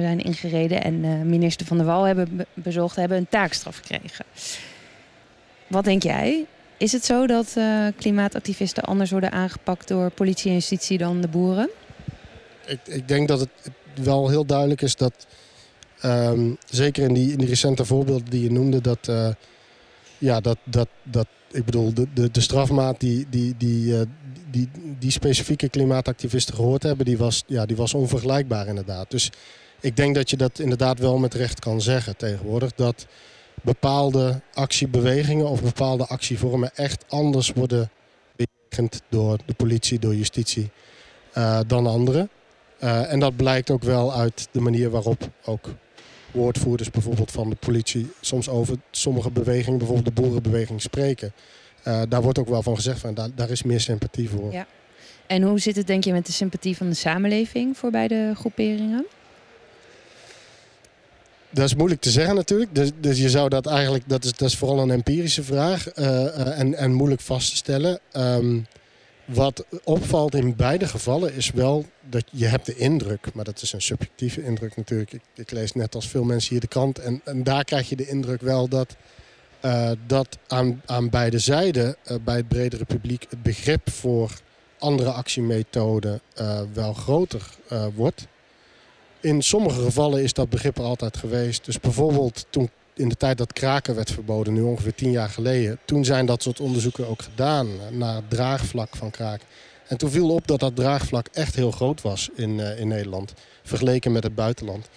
zijn 0.00 0.20
ingereden 0.20 0.82
en 0.82 0.94
uh, 0.94 1.20
minister 1.22 1.66
Van 1.66 1.76
der 1.76 1.86
Wal 1.86 2.04
hebben 2.04 2.36
be 2.36 2.46
bezocht, 2.54 2.96
hebben 2.96 3.18
een 3.18 3.28
taakstraf 3.28 3.76
gekregen. 3.76 4.24
Wat 5.66 5.84
denk 5.84 6.02
jij? 6.02 6.44
Is 6.76 6.92
het 6.92 7.04
zo 7.04 7.26
dat 7.26 7.56
klimaatactivisten 7.96 8.82
anders 8.82 9.10
worden 9.10 9.32
aangepakt 9.32 9.88
door 9.88 10.10
politie 10.10 10.48
en 10.48 10.54
justitie 10.54 10.98
dan 10.98 11.20
de 11.20 11.28
boeren? 11.28 11.70
Ik, 12.66 12.80
ik 12.84 13.08
denk 13.08 13.28
dat 13.28 13.40
het 13.40 13.50
wel 13.98 14.28
heel 14.28 14.46
duidelijk 14.46 14.82
is 14.82 14.96
dat, 14.96 15.26
um, 16.04 16.56
zeker 16.70 17.04
in 17.04 17.14
die, 17.14 17.32
in 17.32 17.44
recente 17.44 17.84
voorbeelden 17.84 18.30
die 18.30 18.42
je 18.42 18.50
noemde, 18.50 18.80
dat, 18.80 19.10
ja, 20.18 20.40
dat, 20.40 20.58
dat, 20.64 20.88
dat 21.02 21.26
ik 21.50 21.64
bedoel, 21.64 21.94
de, 21.94 22.06
de, 22.14 22.30
de 22.30 22.40
strafmaat 22.40 23.00
die, 23.00 23.26
die, 23.30 23.54
die, 23.56 23.92
uh, 23.92 24.00
die, 24.50 24.68
die 24.98 25.10
specifieke 25.10 25.68
klimaatactivisten 25.68 26.54
gehoord 26.54 26.82
hebben, 26.82 27.06
die 27.06 27.18
was, 27.18 27.42
ja, 27.46 27.66
die 27.66 27.76
was 27.76 27.94
onvergelijkbaar 27.94 28.66
inderdaad. 28.66 29.10
Dus 29.10 29.30
ik 29.80 29.96
denk 29.96 30.14
dat 30.14 30.30
je 30.30 30.36
dat 30.36 30.58
inderdaad 30.58 30.98
wel 30.98 31.18
met 31.18 31.34
recht 31.34 31.60
kan 31.60 31.80
zeggen 31.80 32.16
tegenwoordig. 32.16 32.72
Dat 32.74 33.06
bepaalde 33.62 34.40
actiebewegingen 34.52 35.48
of 35.48 35.62
bepaalde 35.62 36.06
actievormen 36.06 36.70
echt 36.74 37.04
anders 37.08 37.52
worden 37.52 37.90
door 39.08 39.38
de 39.46 39.54
politie, 39.54 39.98
door 39.98 40.14
justitie, 40.14 40.70
uh, 41.34 41.60
dan 41.66 41.86
andere. 41.86 42.28
Uh, 42.82 43.12
en 43.12 43.20
dat 43.20 43.36
blijkt 43.36 43.70
ook 43.70 43.82
wel 43.82 44.14
uit 44.14 44.48
de 44.50 44.60
manier 44.60 44.90
waarop 44.90 45.30
ook 45.44 45.68
woordvoerders 46.30 46.90
bijvoorbeeld 46.90 47.30
van 47.30 47.50
de 47.50 47.56
politie 47.56 48.10
soms 48.20 48.48
over 48.48 48.76
sommige 48.90 49.30
bewegingen, 49.30 49.78
bijvoorbeeld 49.78 50.16
de 50.16 50.22
boerenbeweging, 50.22 50.82
spreken. 50.82 51.32
Uh, 51.88 52.02
daar 52.08 52.22
wordt 52.22 52.38
ook 52.38 52.48
wel 52.48 52.62
van 52.62 52.76
gezegd 52.76 53.00
van 53.00 53.14
daar, 53.14 53.28
daar 53.34 53.50
is 53.50 53.62
meer 53.62 53.80
sympathie 53.80 54.28
voor. 54.28 54.52
Ja. 54.52 54.66
En 55.26 55.42
hoe 55.42 55.58
zit 55.58 55.76
het 55.76 55.86
denk 55.86 56.04
je 56.04 56.12
met 56.12 56.26
de 56.26 56.32
sympathie 56.32 56.76
van 56.76 56.88
de 56.88 56.94
samenleving 56.94 57.76
voor 57.76 57.90
beide 57.90 58.32
groeperingen? 58.36 59.06
dat 61.56 61.64
is 61.64 61.74
moeilijk 61.74 62.00
te 62.00 62.10
zeggen 62.10 62.34
natuurlijk. 62.34 62.74
Dus, 62.74 62.90
dus 63.00 63.18
je 63.18 63.30
zou 63.30 63.48
dat 63.48 63.66
eigenlijk, 63.66 64.04
dat 64.06 64.24
is, 64.24 64.32
dat 64.32 64.48
is 64.48 64.56
vooral 64.56 64.78
een 64.78 64.90
empirische 64.90 65.42
vraag 65.42 65.98
uh, 65.98 66.58
en, 66.58 66.74
en 66.74 66.92
moeilijk 66.92 67.20
vast 67.20 67.50
te 67.50 67.56
stellen. 67.56 68.00
Um, 68.12 68.66
wat 69.26 69.64
opvalt 69.84 70.34
in 70.34 70.56
beide 70.56 70.86
gevallen 70.86 71.34
is 71.34 71.50
wel 71.50 71.84
dat 72.08 72.24
je 72.30 72.46
hebt 72.46 72.66
de 72.66 72.76
indruk, 72.76 73.34
maar 73.34 73.44
dat 73.44 73.62
is 73.62 73.72
een 73.72 73.82
subjectieve 73.82 74.42
indruk 74.42 74.76
natuurlijk. 74.76 75.12
Ik, 75.12 75.22
ik 75.34 75.50
lees 75.50 75.72
net 75.72 75.94
als 75.94 76.08
veel 76.08 76.24
mensen 76.24 76.50
hier 76.50 76.60
de 76.60 76.66
krant 76.66 76.98
en, 76.98 77.20
en 77.24 77.42
daar 77.42 77.64
krijg 77.64 77.88
je 77.88 77.96
de 77.96 78.08
indruk 78.08 78.40
wel 78.40 78.68
dat, 78.68 78.96
uh, 79.64 79.90
dat 80.06 80.38
aan, 80.46 80.82
aan 80.86 81.10
beide 81.10 81.38
zijden 81.38 81.96
uh, 82.10 82.16
bij 82.24 82.36
het 82.36 82.48
bredere 82.48 82.84
publiek 82.84 83.26
het 83.30 83.42
begrip 83.42 83.90
voor 83.90 84.30
andere 84.78 85.10
actiemethoden 85.10 86.20
uh, 86.40 86.60
wel 86.72 86.92
groter 86.92 87.42
wordt. 87.94 88.26
In 89.20 89.42
sommige 89.42 89.80
gevallen 89.80 90.22
is 90.22 90.32
dat 90.32 90.50
begrip 90.50 90.78
er 90.78 90.84
altijd 90.84 91.16
geweest. 91.16 91.64
Dus 91.64 91.80
bijvoorbeeld 91.80 92.46
toen 92.50 92.70
in 92.96 93.08
de 93.08 93.16
tijd 93.16 93.38
dat 93.38 93.52
kraken 93.52 93.94
werd 93.94 94.10
verboden, 94.10 94.52
nu 94.52 94.60
ongeveer 94.60 94.94
tien 94.94 95.10
jaar 95.10 95.28
geleden... 95.28 95.78
toen 95.84 96.04
zijn 96.04 96.26
dat 96.26 96.42
soort 96.42 96.60
onderzoeken 96.60 97.08
ook 97.08 97.22
gedaan 97.22 97.68
naar 97.90 98.14
het 98.14 98.30
draagvlak 98.30 98.96
van 98.96 99.10
kraak. 99.10 99.40
En 99.86 99.96
toen 99.96 100.10
viel 100.10 100.30
op 100.30 100.46
dat 100.46 100.60
dat 100.60 100.76
draagvlak 100.76 101.28
echt 101.32 101.54
heel 101.54 101.70
groot 101.70 102.02
was 102.02 102.28
in, 102.34 102.58
uh, 102.58 102.80
in 102.80 102.88
Nederland. 102.88 103.32
Vergeleken 103.62 104.12
met 104.12 104.22
het 104.22 104.34
buitenland. 104.34 104.88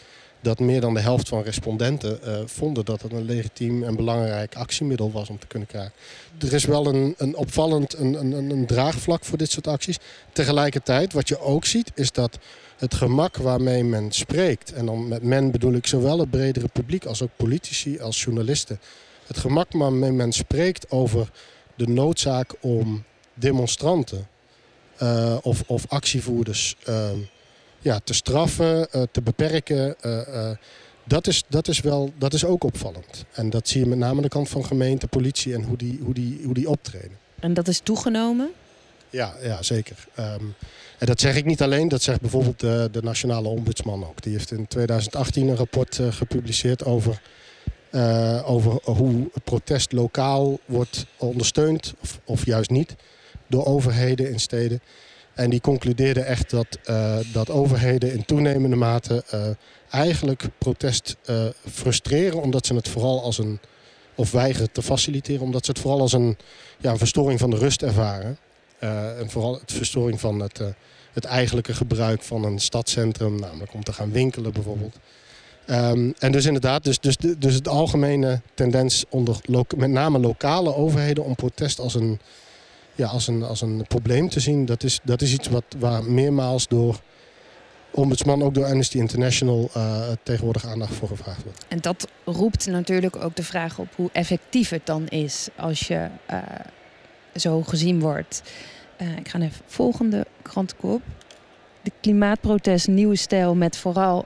Dat 0.42 0.60
meer 0.60 0.82
dan 0.82 0.94
de 0.94 1.00
helft 1.00 1.28
van 1.28 1.44
respondenten 1.44 2.20
uh, 2.24 2.40
vonden 2.46 2.86
dat 2.86 3.02
het 3.02 3.12
een 3.12 3.26
legitiem 3.26 3.84
en 3.84 3.96
belangrijk 3.96 4.56
actiemiddel 4.56 5.12
was 5.12 5.30
om 5.30 5.40
te 5.40 5.48
kunnen 5.48 5.68
kraken. 5.68 5.92
Er 6.40 6.54
is 6.54 6.66
wel 6.66 6.86
een, 6.86 7.14
een 7.18 7.36
opvallend 7.36 7.98
een, 7.98 8.14
een, 8.14 8.50
een 8.50 8.66
draagvlak 8.66 9.26
voor 9.26 9.38
dit 9.38 9.52
soort 9.52 9.68
acties. 9.68 9.98
Tegelijkertijd, 10.34 11.14
wat 11.14 11.28
je 11.28 11.40
ook 11.40 11.66
ziet, 11.66 11.92
is 11.96 12.12
dat 12.12 12.40
het 12.78 12.94
gemak 12.94 13.38
waarmee 13.38 13.84
men 13.84 14.12
spreekt... 14.12 14.74
en 14.74 14.86
dan 14.86 15.08
met 15.08 15.24
men 15.24 15.52
bedoel 15.52 15.74
ik 15.74 15.88
zowel 15.88 16.20
het 16.20 16.30
bredere 16.30 16.68
publiek 16.68 17.06
als 17.06 17.22
ook 17.22 17.36
politici 17.36 18.00
als 18.00 18.24
journalisten... 18.24 18.80
het 19.28 19.38
gemak 19.38 19.72
waarmee 19.72 20.12
men 20.12 20.32
spreekt 20.32 20.92
over 20.92 21.32
de 21.76 21.88
noodzaak 21.88 22.54
om 22.62 23.04
demonstranten... 23.34 24.28
Uh, 25.04 25.38
of, 25.42 25.64
of, 25.68 25.86
actievoerders 25.88 26.76
uh, 26.90 27.10
ja, 27.80 28.00
te 28.04 28.14
straffen, 28.14 28.88
uh, 28.96 29.02
te 29.12 29.22
beperken... 29.22 29.96
dat 31.04 31.28
is, 31.28 31.44
dat, 31.48 31.68
is 31.68 31.82
wel, 31.82 32.14
dat 32.18 32.34
is 32.34 32.46
ook 32.46 32.64
opvallend. 32.64 33.26
En 33.32 33.50
dat 33.50 33.68
zie 33.68 33.80
je 33.82 33.88
met 33.88 33.98
name 33.98 34.16
aan 34.16 34.22
de 34.22 34.28
kant 34.28 34.50
van 34.50 34.66
gemeente, 34.66 35.08
politie 35.08 35.54
en 35.54 35.64
hoe 35.64 35.78
die, 35.78 36.00
hoe 36.04 36.14
die, 36.14 36.42
hoe 36.44 36.54
die 36.54 36.70
optreden. 36.70 37.18
En 37.40 37.54
dat 37.54 37.68
is 37.68 37.80
toegenomen? 37.80 38.52
Ja, 39.10 39.34
ja 39.42 39.62
zeker. 39.62 40.08
Um, 40.20 40.56
en 40.98 41.06
dat 41.06 41.20
zeg 41.20 41.36
ik 41.36 41.46
niet 41.46 41.62
alleen, 41.62 41.88
dat 41.88 42.02
zegt 42.02 42.22
bijvoorbeeld 42.22 42.60
de, 42.60 42.90
de 42.92 43.02
Nationale 43.02 43.48
Ombudsman 43.48 44.06
ook. 44.08 44.22
Die 44.22 44.32
heeft 44.32 44.52
in 44.52 44.68
2018 44.68 45.48
een 45.48 45.56
rapport 45.56 45.98
uh, 45.98 46.12
gepubliceerd 46.12 46.86
over, 46.86 47.22
uh, 47.92 48.50
over 48.50 48.80
hoe 48.84 49.30
protest 49.44 49.92
lokaal 49.92 50.60
wordt 50.66 51.06
ondersteund, 51.18 51.94
of, 52.02 52.20
of 52.24 52.46
juist 52.46 52.70
niet, 52.70 52.96
door 53.48 53.66
overheden 53.66 54.32
in 54.32 54.40
steden. 54.40 54.82
En 55.40 55.50
die 55.50 55.62
concludeerde 55.62 56.22
echt 56.22 56.50
dat, 56.50 56.80
uh, 56.90 57.18
dat 57.34 57.50
overheden 57.50 58.12
in 58.14 58.26
toenemende 58.26 58.76
mate 58.76 59.24
eigenlijk 59.90 60.44
protest 60.58 61.16
frustreren, 61.72 62.42
omdat 62.42 62.66
ze 62.66 62.74
het 62.76 62.88
vooral 62.88 63.24
als 63.24 63.38
een, 63.38 63.60
of 64.16 64.32
weigeren 64.32 64.72
te 64.72 64.82
faciliteren, 64.82 65.42
omdat 65.42 65.66
ze 65.66 65.72
het 65.72 65.80
vooral 65.80 66.00
als 66.00 66.14
een, 66.14 66.38
ja, 66.78 66.98
verstoring 66.98 67.40
van 67.40 67.50
de 67.50 67.58
rust 67.58 67.82
ervaren. 67.82 68.38
En 68.80 69.30
vooral 69.30 69.54
het 69.54 69.72
verstoring 69.72 70.20
van 70.20 70.40
het, 70.40 70.62
het 71.14 71.26
eigenlijke 71.26 71.74
gebruik 71.74 72.24
van 72.24 72.44
een 72.44 72.60
stadcentrum. 72.60 73.40
Namelijk 73.40 73.74
om 73.74 73.84
te 73.84 73.94
gaan 73.94 74.12
winkelen 74.12 74.54
bijvoorbeeld. 74.54 74.96
Um, 75.70 76.14
en 76.20 76.32
dus 76.32 76.46
inderdaad, 76.46 76.84
dus, 76.84 77.00
dus, 77.00 77.18
dus 77.38 77.54
het 77.54 77.68
algemene 77.68 78.42
tendens 78.54 79.06
onder 79.10 79.40
met 79.78 79.90
name 79.90 80.20
lokale 80.20 80.76
overheden 80.76 81.24
om 81.24 81.36
protest 81.36 81.80
als 81.80 81.96
een, 81.96 82.20
ja, 83.00 83.08
als 83.08 83.28
een, 83.28 83.44
als 83.44 83.62
een 83.62 83.86
probleem 83.88 84.30
te 84.30 84.40
zien. 84.40 84.66
Dat 84.66 84.84
is, 84.84 85.00
dat 85.04 85.22
is 85.22 85.34
iets 85.34 85.48
wat, 85.48 85.64
waar 85.78 86.04
meermaals 86.04 86.68
door 86.68 87.00
ombudsman, 87.92 88.44
ook 88.44 88.54
door 88.54 88.66
Amnesty 88.66 88.98
International, 88.98 89.70
uh, 89.78 90.08
tegenwoordig 90.24 90.66
aandacht 90.66 90.94
voor 90.94 91.08
gevraagd 91.08 91.44
wordt. 91.44 91.66
En 91.68 91.80
dat 91.80 92.08
roept 92.26 92.68
natuurlijk 92.68 93.16
ook 93.16 93.36
de 93.36 93.44
vraag 93.44 93.80
op 93.80 93.88
hoe 93.96 94.10
effectief 94.14 94.70
het 94.70 94.86
dan 94.86 95.08
is 95.08 95.48
als 95.56 95.88
je 95.88 96.08
uh, 96.32 96.38
zo 97.36 97.62
gezien 97.62 98.00
wordt. 98.00 98.42
Uh, 99.02 99.18
ik 99.18 99.28
ga 99.28 99.40
even 99.40 99.62
volgende 99.66 100.26
krantenkop. 100.42 101.02
De 101.82 101.92
klimaatprotest 102.02 102.88
Nieuwe 102.88 103.16
Stijl 103.16 103.56
met 103.56 103.78
vooral 103.78 104.26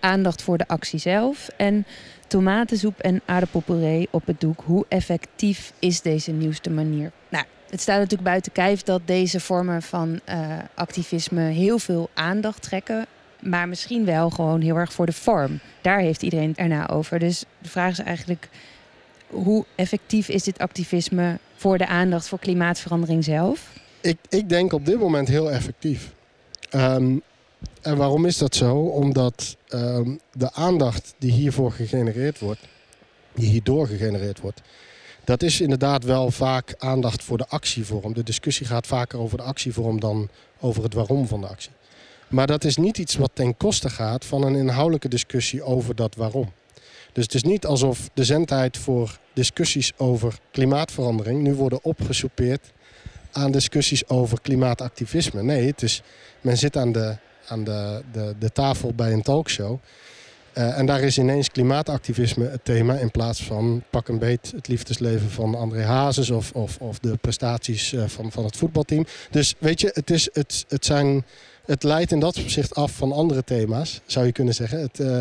aandacht 0.00 0.42
voor 0.42 0.58
de 0.58 0.68
actie 0.68 0.98
zelf. 0.98 1.48
En 1.56 1.86
tomatensoep 2.26 2.98
en 2.98 3.20
aardappelpuree 3.24 4.08
op 4.10 4.26
het 4.26 4.40
doek. 4.40 4.62
Hoe 4.64 4.84
effectief 4.88 5.72
is 5.78 6.00
deze 6.00 6.30
nieuwste 6.30 6.70
manier? 6.70 7.12
Nou, 7.28 7.44
het 7.70 7.80
staat 7.80 7.98
natuurlijk 7.98 8.28
buiten 8.28 8.52
kijf 8.52 8.82
dat 8.82 9.00
deze 9.04 9.40
vormen 9.40 9.82
van 9.82 10.20
uh, 10.28 10.58
activisme 10.74 11.42
heel 11.42 11.78
veel 11.78 12.10
aandacht 12.14 12.62
trekken. 12.62 13.06
Maar 13.40 13.68
misschien 13.68 14.04
wel 14.04 14.30
gewoon 14.30 14.60
heel 14.60 14.76
erg 14.76 14.92
voor 14.92 15.06
de 15.06 15.12
vorm. 15.12 15.60
Daar 15.80 15.98
heeft 15.98 16.22
iedereen 16.22 16.56
erna 16.56 16.88
over. 16.88 17.18
Dus 17.18 17.44
de 17.58 17.68
vraag 17.68 17.90
is 17.90 17.98
eigenlijk 17.98 18.48
hoe 19.26 19.64
effectief 19.74 20.28
is 20.28 20.42
dit 20.42 20.58
activisme 20.58 21.38
voor 21.56 21.78
de 21.78 21.86
aandacht 21.86 22.28
voor 22.28 22.38
klimaatverandering 22.38 23.24
zelf? 23.24 23.72
Ik, 24.00 24.18
ik 24.28 24.48
denk 24.48 24.72
op 24.72 24.86
dit 24.86 24.98
moment 24.98 25.28
heel 25.28 25.50
effectief. 25.50 26.12
Um, 26.74 27.22
en 27.82 27.96
waarom 27.96 28.26
is 28.26 28.38
dat 28.38 28.54
zo? 28.54 28.76
Omdat 28.76 29.56
um, 29.68 30.20
de 30.32 30.52
aandacht 30.52 31.14
die 31.18 31.32
hiervoor 31.32 31.72
gegenereerd 31.72 32.38
wordt, 32.38 32.60
die 33.34 33.48
hierdoor 33.48 33.86
gegenereerd 33.86 34.40
wordt, 34.40 34.60
dat 35.28 35.42
is 35.42 35.60
inderdaad 35.60 36.04
wel 36.04 36.30
vaak 36.30 36.74
aandacht 36.78 37.22
voor 37.22 37.38
de 37.38 37.48
actievorm. 37.48 38.14
De 38.14 38.22
discussie 38.22 38.66
gaat 38.66 38.86
vaker 38.86 39.18
over 39.18 39.36
de 39.36 39.44
actievorm 39.44 40.00
dan 40.00 40.28
over 40.60 40.82
het 40.82 40.94
waarom 40.94 41.26
van 41.26 41.40
de 41.40 41.46
actie. 41.46 41.70
Maar 42.28 42.46
dat 42.46 42.64
is 42.64 42.76
niet 42.76 42.98
iets 42.98 43.16
wat 43.16 43.30
ten 43.32 43.56
koste 43.56 43.90
gaat 43.90 44.24
van 44.24 44.42
een 44.42 44.54
inhoudelijke 44.54 45.08
discussie 45.08 45.62
over 45.62 45.94
dat 45.94 46.14
waarom. 46.14 46.52
Dus 47.12 47.24
het 47.24 47.34
is 47.34 47.42
niet 47.42 47.66
alsof 47.66 48.10
de 48.14 48.24
zendheid 48.24 48.76
voor 48.76 49.18
discussies 49.32 49.92
over 49.96 50.38
klimaatverandering 50.50 51.42
nu 51.42 51.54
worden 51.54 51.84
opgesoupeerd 51.84 52.72
aan 53.32 53.50
discussies 53.50 54.08
over 54.08 54.40
klimaatactivisme. 54.40 55.42
Nee, 55.42 55.66
het 55.66 55.82
is, 55.82 56.02
men 56.40 56.56
zit 56.56 56.76
aan 56.76 56.92
de, 56.92 57.16
aan 57.46 57.64
de, 57.64 58.02
de, 58.12 58.34
de 58.38 58.52
tafel 58.52 58.94
bij 58.94 59.12
een 59.12 59.22
talkshow. 59.22 59.78
Uh, 60.58 60.78
en 60.78 60.86
daar 60.86 61.00
is 61.00 61.18
ineens 61.18 61.50
klimaatactivisme 61.50 62.48
het 62.48 62.64
thema 62.64 62.94
in 62.94 63.10
plaats 63.10 63.42
van 63.42 63.82
pak 63.90 64.08
een 64.08 64.18
beet 64.18 64.52
het 64.54 64.68
liefdesleven 64.68 65.30
van 65.30 65.54
André 65.54 65.82
Hazes 65.82 66.30
of, 66.30 66.52
of, 66.52 66.78
of 66.78 66.98
de 66.98 67.16
prestaties 67.16 67.92
uh, 67.92 68.04
van, 68.06 68.32
van 68.32 68.44
het 68.44 68.56
voetbalteam. 68.56 69.06
Dus 69.30 69.54
weet 69.58 69.80
je, 69.80 69.90
het, 69.94 70.10
is, 70.10 70.28
het, 70.32 70.64
het, 70.68 70.84
zijn, 70.84 71.24
het 71.64 71.82
leidt 71.82 72.12
in 72.12 72.20
dat 72.20 72.38
opzicht 72.38 72.74
af 72.74 72.92
van 72.92 73.12
andere 73.12 73.44
thema's, 73.44 74.00
zou 74.06 74.26
je 74.26 74.32
kunnen 74.32 74.54
zeggen. 74.54 74.80
Het, 74.80 74.98
uh, 75.00 75.20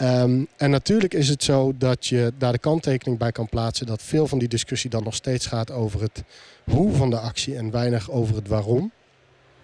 Um, 0.00 0.46
en 0.56 0.70
natuurlijk 0.70 1.14
is 1.14 1.28
het 1.28 1.44
zo 1.44 1.72
dat 1.78 2.06
je 2.06 2.32
daar 2.38 2.52
de 2.52 2.58
kanttekening 2.58 3.18
bij 3.18 3.32
kan 3.32 3.48
plaatsen... 3.48 3.86
dat 3.86 4.02
veel 4.02 4.26
van 4.26 4.38
die 4.38 4.48
discussie 4.48 4.90
dan 4.90 5.04
nog 5.04 5.14
steeds 5.14 5.46
gaat 5.46 5.70
over 5.70 6.00
het 6.00 6.22
hoe 6.64 6.92
van 6.92 7.10
de 7.10 7.18
actie... 7.18 7.56
en 7.56 7.70
weinig 7.70 8.10
over 8.10 8.34
het 8.34 8.48
waarom. 8.48 8.92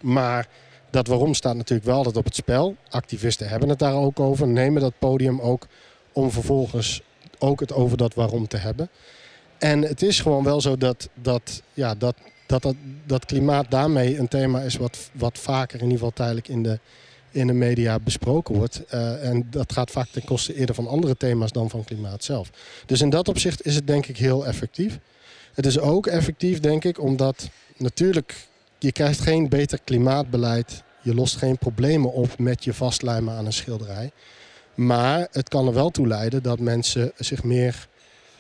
Maar 0.00 0.48
dat 0.90 1.06
waarom 1.06 1.34
staat 1.34 1.56
natuurlijk 1.56 1.88
wel 1.88 1.96
altijd 1.96 2.16
op 2.16 2.24
het 2.24 2.34
spel. 2.34 2.76
Activisten 2.88 3.48
hebben 3.48 3.68
het 3.68 3.78
daar 3.78 3.94
ook 3.94 4.20
over, 4.20 4.48
nemen 4.48 4.82
dat 4.82 4.92
podium 4.98 5.40
ook... 5.40 5.66
om 6.12 6.30
vervolgens 6.30 7.02
ook 7.38 7.60
het 7.60 7.72
over 7.72 7.96
dat 7.96 8.14
waarom 8.14 8.48
te 8.48 8.56
hebben. 8.56 8.88
En 9.58 9.82
het 9.82 10.02
is 10.02 10.20
gewoon 10.20 10.44
wel 10.44 10.60
zo 10.60 10.76
dat, 10.76 11.08
dat, 11.14 11.62
ja, 11.74 11.94
dat, 11.94 12.16
dat, 12.46 12.62
dat, 12.62 12.74
dat 13.06 13.24
klimaat 13.24 13.70
daarmee 13.70 14.18
een 14.18 14.28
thema 14.28 14.60
is... 14.60 14.76
wat, 14.76 15.10
wat 15.12 15.38
vaker 15.38 15.76
in 15.76 15.84
ieder 15.84 15.98
geval 15.98 16.14
tijdelijk 16.14 16.48
in 16.48 16.62
de 16.62 16.78
in 17.30 17.46
de 17.46 17.52
media 17.52 17.98
besproken 17.98 18.54
wordt. 18.54 18.82
Uh, 18.94 19.28
en 19.28 19.46
dat 19.50 19.72
gaat 19.72 19.90
vaak 19.90 20.08
ten 20.08 20.24
koste 20.24 20.54
eerder 20.54 20.74
van 20.74 20.86
andere 20.86 21.16
thema's 21.16 21.52
dan 21.52 21.70
van 21.70 21.84
klimaat 21.84 22.24
zelf. 22.24 22.50
Dus 22.86 23.00
in 23.00 23.10
dat 23.10 23.28
opzicht 23.28 23.66
is 23.66 23.74
het 23.74 23.86
denk 23.86 24.06
ik 24.06 24.16
heel 24.16 24.46
effectief. 24.46 24.98
Het 25.54 25.66
is 25.66 25.78
ook 25.78 26.06
effectief 26.06 26.60
denk 26.60 26.84
ik 26.84 27.00
omdat 27.00 27.48
natuurlijk 27.76 28.48
je 28.78 28.92
krijgt 28.92 29.20
geen 29.20 29.48
beter 29.48 29.78
klimaatbeleid. 29.84 30.82
Je 31.02 31.14
lost 31.14 31.36
geen 31.36 31.58
problemen 31.58 32.12
op 32.12 32.38
met 32.38 32.64
je 32.64 32.74
vastlijmen 32.74 33.34
aan 33.34 33.46
een 33.46 33.52
schilderij. 33.52 34.10
Maar 34.74 35.28
het 35.32 35.48
kan 35.48 35.66
er 35.66 35.74
wel 35.74 35.90
toe 35.90 36.06
leiden 36.06 36.42
dat 36.42 36.58
mensen 36.58 37.12
zich 37.16 37.44
meer 37.44 37.88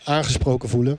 aangesproken 0.04 0.68
voelen 0.68 0.98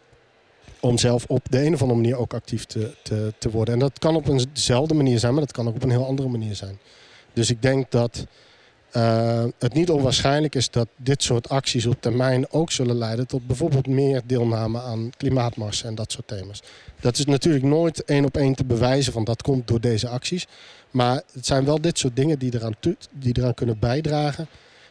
om 0.80 0.98
zelf 0.98 1.26
op 1.26 1.46
de 1.50 1.66
een 1.66 1.74
of 1.74 1.82
andere 1.82 2.00
manier 2.00 2.18
ook 2.18 2.34
actief 2.34 2.66
te, 2.66 2.96
te, 3.04 3.34
te 3.38 3.50
worden. 3.50 3.74
En 3.74 3.80
dat 3.80 4.00
kan 4.00 4.16
op 4.16 4.28
eenzelfde 4.28 4.94
manier 4.94 5.20
zijn, 5.20 5.34
maar 5.34 5.42
dat 5.42 5.52
kan 5.52 5.68
ook 5.68 5.76
op 5.76 5.84
een 5.84 5.90
heel 5.90 6.06
andere 6.06 6.30
manier 6.30 6.56
zijn. 6.56 6.80
Dus 7.34 7.50
ik 7.50 7.62
denk 7.62 7.92
dat 7.92 8.26
uh, 8.96 9.44
het 9.60 9.74
niet 9.74 9.90
onwaarschijnlijk 9.90 10.56
is 10.56 10.70
dat 10.70 10.88
dit 10.96 11.24
soort 11.24 11.50
acties 11.50 11.86
op 11.86 12.02
termijn 12.02 12.52
ook 12.52 12.72
zullen 12.72 12.98
leiden 12.98 13.28
tot 13.28 13.48
bijvoorbeeld 13.48 13.88
meer 13.88 14.22
deelname 14.26 14.82
aan 14.82 15.10
klimaatmarsen 15.18 15.88
en 15.88 15.96
dat 15.96 16.12
soort 16.12 16.28
thema's. 16.28 16.62
Dat 17.00 17.18
is 17.18 17.26
natuurlijk 17.26 17.66
nooit 17.66 18.04
één 18.04 18.26
op 18.26 18.38
één 18.38 18.56
te 18.56 18.66
bewijzen 18.66 19.14
van 19.14 19.24
dat 19.24 19.42
komt 19.42 19.68
door 19.68 19.82
deze 19.82 20.08
acties. 20.08 20.48
Maar 20.92 21.22
het 21.34 21.46
zijn 21.46 21.66
wel 21.66 21.82
dit 21.82 21.98
soort 21.98 22.16
dingen 22.16 22.40
die 22.40 22.54
eraan, 22.54 22.74
die 23.12 23.38
eraan 23.38 23.54
kunnen 23.54 23.80
bijdragen 23.80 24.48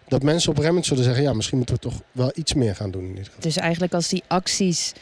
dat 0.09 0.23
mensen 0.23 0.50
op 0.50 0.59
een 0.59 0.85
zullen 0.85 1.05
zeggen... 1.05 1.23
ja, 1.23 1.33
misschien 1.33 1.57
moeten 1.57 1.75
we 1.75 1.81
toch 1.81 2.00
wel 2.12 2.31
iets 2.35 2.55
meer 2.55 2.76
gaan 2.76 2.90
doen 2.90 3.05
in 3.05 3.14
dit 3.14 3.26
geval. 3.26 3.40
Dus 3.40 3.57
eigenlijk 3.57 3.93
als 3.93 4.09
die 4.09 4.23
acties 4.26 4.93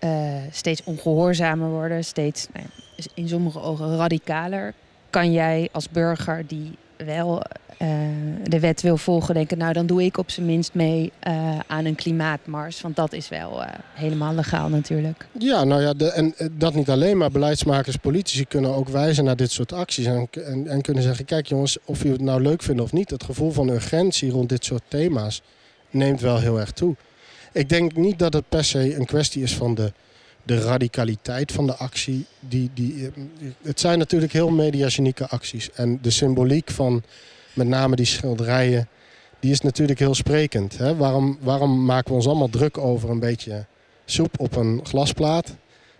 uh, 0.00 0.34
steeds 0.50 0.82
ongehoorzamer 0.84 1.68
worden, 1.68 2.04
steeds 2.04 2.46
nou 2.52 2.66
ja, 2.66 3.04
in 3.14 3.28
sommige 3.28 3.60
ogen 3.60 3.96
radicaler, 3.96 4.74
kan 5.10 5.32
jij 5.32 5.68
als 5.72 5.88
burger 5.88 6.46
die 6.46 6.78
wel 6.96 7.42
uh, 7.82 7.88
de 8.42 8.60
wet 8.60 8.82
wil 8.82 8.96
volgen, 8.96 9.34
denken, 9.34 9.58
nou 9.58 9.72
dan 9.72 9.86
doe 9.86 10.04
ik 10.04 10.18
op 10.18 10.30
zijn 10.30 10.46
minst 10.46 10.74
mee 10.74 11.12
uh, 11.28 11.58
aan 11.66 11.84
een 11.84 11.94
klimaatmars. 11.94 12.80
Want 12.80 12.96
dat 12.96 13.12
is 13.12 13.28
wel 13.28 13.62
uh, 13.62 13.68
helemaal 13.94 14.34
legaal 14.34 14.68
natuurlijk. 14.68 15.26
Ja, 15.38 15.64
nou 15.64 15.82
ja, 15.82 15.92
de, 15.92 16.10
en 16.10 16.34
dat 16.52 16.74
niet 16.74 16.90
alleen, 16.90 17.16
maar 17.16 17.30
beleidsmakers, 17.30 17.96
politici 17.96 18.44
kunnen 18.44 18.74
ook 18.74 18.88
wijzen 18.88 19.24
naar 19.24 19.36
dit 19.36 19.50
soort 19.50 19.72
acties. 19.72 20.06
En, 20.06 20.28
en, 20.30 20.68
en, 20.68 20.80
kunnen 20.80 21.02
zeggen, 21.02 21.24
kijk 21.24 21.46
jongens, 21.46 21.78
of 21.84 22.04
u 22.04 22.10
het 22.10 22.20
nou 22.20 22.42
leuk 22.42 22.62
vindt 22.62 22.80
of 22.80 22.92
niet, 22.92 23.10
het 23.10 23.24
gevoel 23.24 23.50
van 23.50 23.68
urgentie 23.68 24.30
rond 24.30 24.48
dit 24.48 24.64
soort 24.64 24.82
thema's 24.88 25.42
neemt 25.90 26.20
wel 26.20 26.38
heel 26.38 26.60
erg 26.60 26.70
toe. 26.70 26.96
Ik 27.52 27.68
denk 27.68 27.96
niet 27.96 28.18
dat 28.18 28.32
het 28.32 28.48
per 28.48 28.64
se 28.64 28.96
een 28.96 29.06
kwestie 29.06 29.42
is 29.42 29.54
van 29.54 29.74
de, 29.74 29.92
de 30.44 30.60
radicaliteit 30.60 31.52
van 31.52 31.66
de 31.66 31.74
actie. 31.74 32.26
Die, 32.40 32.70
die, 32.74 33.10
het 33.62 33.80
zijn 33.80 33.98
natuurlijk 33.98 34.32
heel 34.32 34.50
mediagenieke 34.50 35.28
acties. 35.28 35.70
En 35.72 35.98
de 36.02 36.10
symboliek 36.10 36.70
van 36.70 37.02
met 37.52 37.66
name 37.66 37.96
die 37.96 38.06
schilderijen, 38.06 38.88
die 39.40 39.50
is 39.50 39.60
natuurlijk 39.60 39.98
heel 39.98 40.14
sprekend. 40.14 40.78
Hè? 40.78 40.96
Waarom, 40.96 41.38
waarom 41.40 41.84
maken 41.84 42.08
we 42.08 42.14
ons 42.14 42.26
allemaal 42.26 42.48
druk 42.48 42.78
over 42.78 43.10
een 43.10 43.20
beetje 43.20 43.66
soep 44.04 44.40
op 44.40 44.56
een 44.56 44.80
glasplaat... 44.82 45.54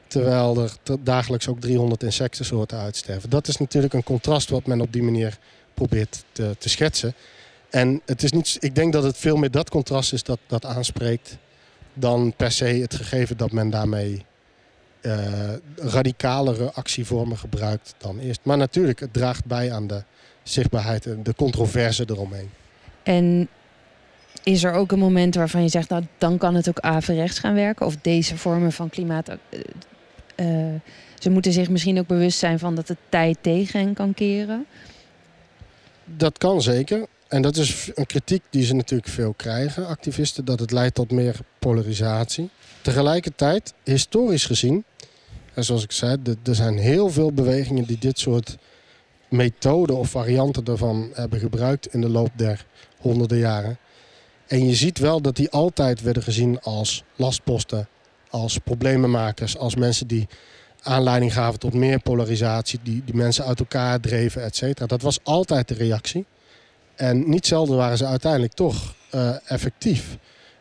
terwijl 0.07 0.59
er 0.59 0.77
dagelijks 1.01 1.49
ook 1.49 1.61
300 1.61 2.03
insectensoorten 2.03 2.79
uitsterven? 2.79 3.31
Dat 3.31 3.49
is 3.49 3.57
natuurlijk 3.57 3.95
een 3.95 4.03
contrast 4.03 4.51
wat 4.51 4.67
men 4.67 4.81
op 4.81 4.93
die 4.93 5.03
manier 5.03 5.39
probeert 5.75 6.25
te, 6.33 6.57
te 6.59 6.69
schetsen. 6.69 7.15
En 7.71 8.01
het 8.05 8.23
is 8.23 8.33
niet, 8.33 8.57
ik 8.61 8.75
denk 8.75 8.93
dat 8.93 9.03
het 9.03 9.17
veel 9.17 9.37
meer 9.37 9.51
dat 9.51 9.71
contrast 9.71 10.13
is 10.13 10.23
dat, 10.23 10.39
dat 10.47 10.65
aanspreekt... 10.65 11.37
dan 11.95 12.35
per 12.37 12.53
se 12.53 12.65
het 12.65 12.95
gegeven 12.95 13.37
dat 13.37 13.53
men 13.53 13.71
daarmee 13.71 14.25
radicalere 15.77 16.73
actievormen 16.73 17.39
gebruikt 17.39 17.95
dan 17.99 18.19
eerst. 18.19 18.41
Maar 18.43 18.57
natuurlijk, 18.57 19.01
het 19.01 19.13
draagt 19.13 19.45
bij 19.45 19.73
aan 19.73 19.87
de 19.87 20.03
zichtbaarheid 20.43 21.07
en 21.07 21.23
de 21.23 21.35
controverse 21.35 22.05
eromheen. 22.07 22.51
En 23.03 23.49
is 24.43 24.65
er 24.65 24.73
ook 24.73 24.93
een 24.93 24.99
moment 24.99 25.35
waarvan 25.35 25.63
je 25.63 25.69
zegt, 25.69 25.89
nou 25.89 26.05
dan 26.19 26.39
kan 26.39 26.55
het 26.55 26.69
ook 26.69 26.79
averechts 26.79 27.39
gaan 27.39 27.55
werken? 27.55 27.87
Of 27.87 27.97
deze 27.97 28.37
vormen 28.37 28.73
van 28.73 28.91
klimaat. 28.91 29.29
Uh, 30.37 30.47
ze 31.19 31.31
moeten 31.31 31.53
zich 31.53 31.69
misschien 31.69 31.99
ook 31.99 32.07
bewust 32.07 32.39
zijn 32.39 32.59
van 32.59 32.75
dat 32.75 32.87
de 32.87 32.97
tijd 33.09 33.39
tegen 33.41 33.81
hen 33.81 33.95
kan 33.95 34.15
keren. 34.15 34.67
Dat 36.05 36.39
kan 36.39 36.63
zeker. 36.63 37.07
En 37.29 37.43
dat 37.43 37.57
is 37.57 37.91
een 37.95 38.07
kritiek 38.07 38.43
die 38.51 38.65
ze 38.65 38.75
natuurlijk 38.75 39.11
veel 39.11 39.35
krijgen, 39.37 39.87
activisten, 39.87 40.45
dat 40.45 40.61
het 40.61 40.71
leidt 40.71 40.95
tot 40.95 41.11
meer 41.11 41.37
polarisatie. 41.59 42.51
Tegelijkertijd, 42.83 43.75
historisch 43.85 44.45
gezien, 44.45 44.85
en 45.55 45.65
zoals 45.65 45.83
ik 45.83 45.93
zei, 45.93 46.17
er 46.45 46.55
zijn 46.55 46.79
heel 46.79 47.11
veel 47.11 47.33
bewegingen 47.33 47.85
die 47.85 47.99
dit 47.99 48.19
soort 48.19 48.57
methoden 49.29 49.97
of 49.97 50.11
varianten 50.11 50.65
daarvan 50.65 51.11
hebben 51.13 51.39
gebruikt 51.39 51.95
in 51.95 52.01
de 52.01 52.09
loop 52.09 52.31
der 52.37 52.67
honderden 52.99 53.39
jaren. 53.39 53.79
En 54.47 54.67
je 54.67 54.75
ziet 54.75 54.99
wel 54.99 55.21
dat 55.21 55.37
die 55.37 55.51
altijd 55.51 56.03
werden 56.03 56.23
gezien 56.23 56.61
als 56.61 57.05
lastposten, 57.17 57.89
als 58.31 58.59
problemenmakers, 58.59 59.59
als 59.59 59.75
mensen 59.75 60.07
die 60.07 60.29
aanleiding 60.83 61.33
gaven 61.33 61.59
tot 61.59 61.75
meer 61.75 62.01
polarisatie, 62.01 62.79
die, 62.83 63.03
die 63.05 63.15
mensen 63.15 63.45
uit 63.45 63.59
elkaar 63.59 64.01
dreven, 64.01 64.43
et 64.43 64.57
cetera. 64.57 64.87
Dat 64.87 65.03
was 65.03 65.19
altijd 65.23 65.69
de 65.69 65.75
reactie. 65.75 66.27
En 66.95 67.29
niet 67.31 67.47
zelden 67.47 67.77
waren 67.77 67.97
ze 67.97 68.07
uiteindelijk 68.07 68.53
toch 68.53 68.95
uh, 69.15 69.31
effectief. 69.45 70.17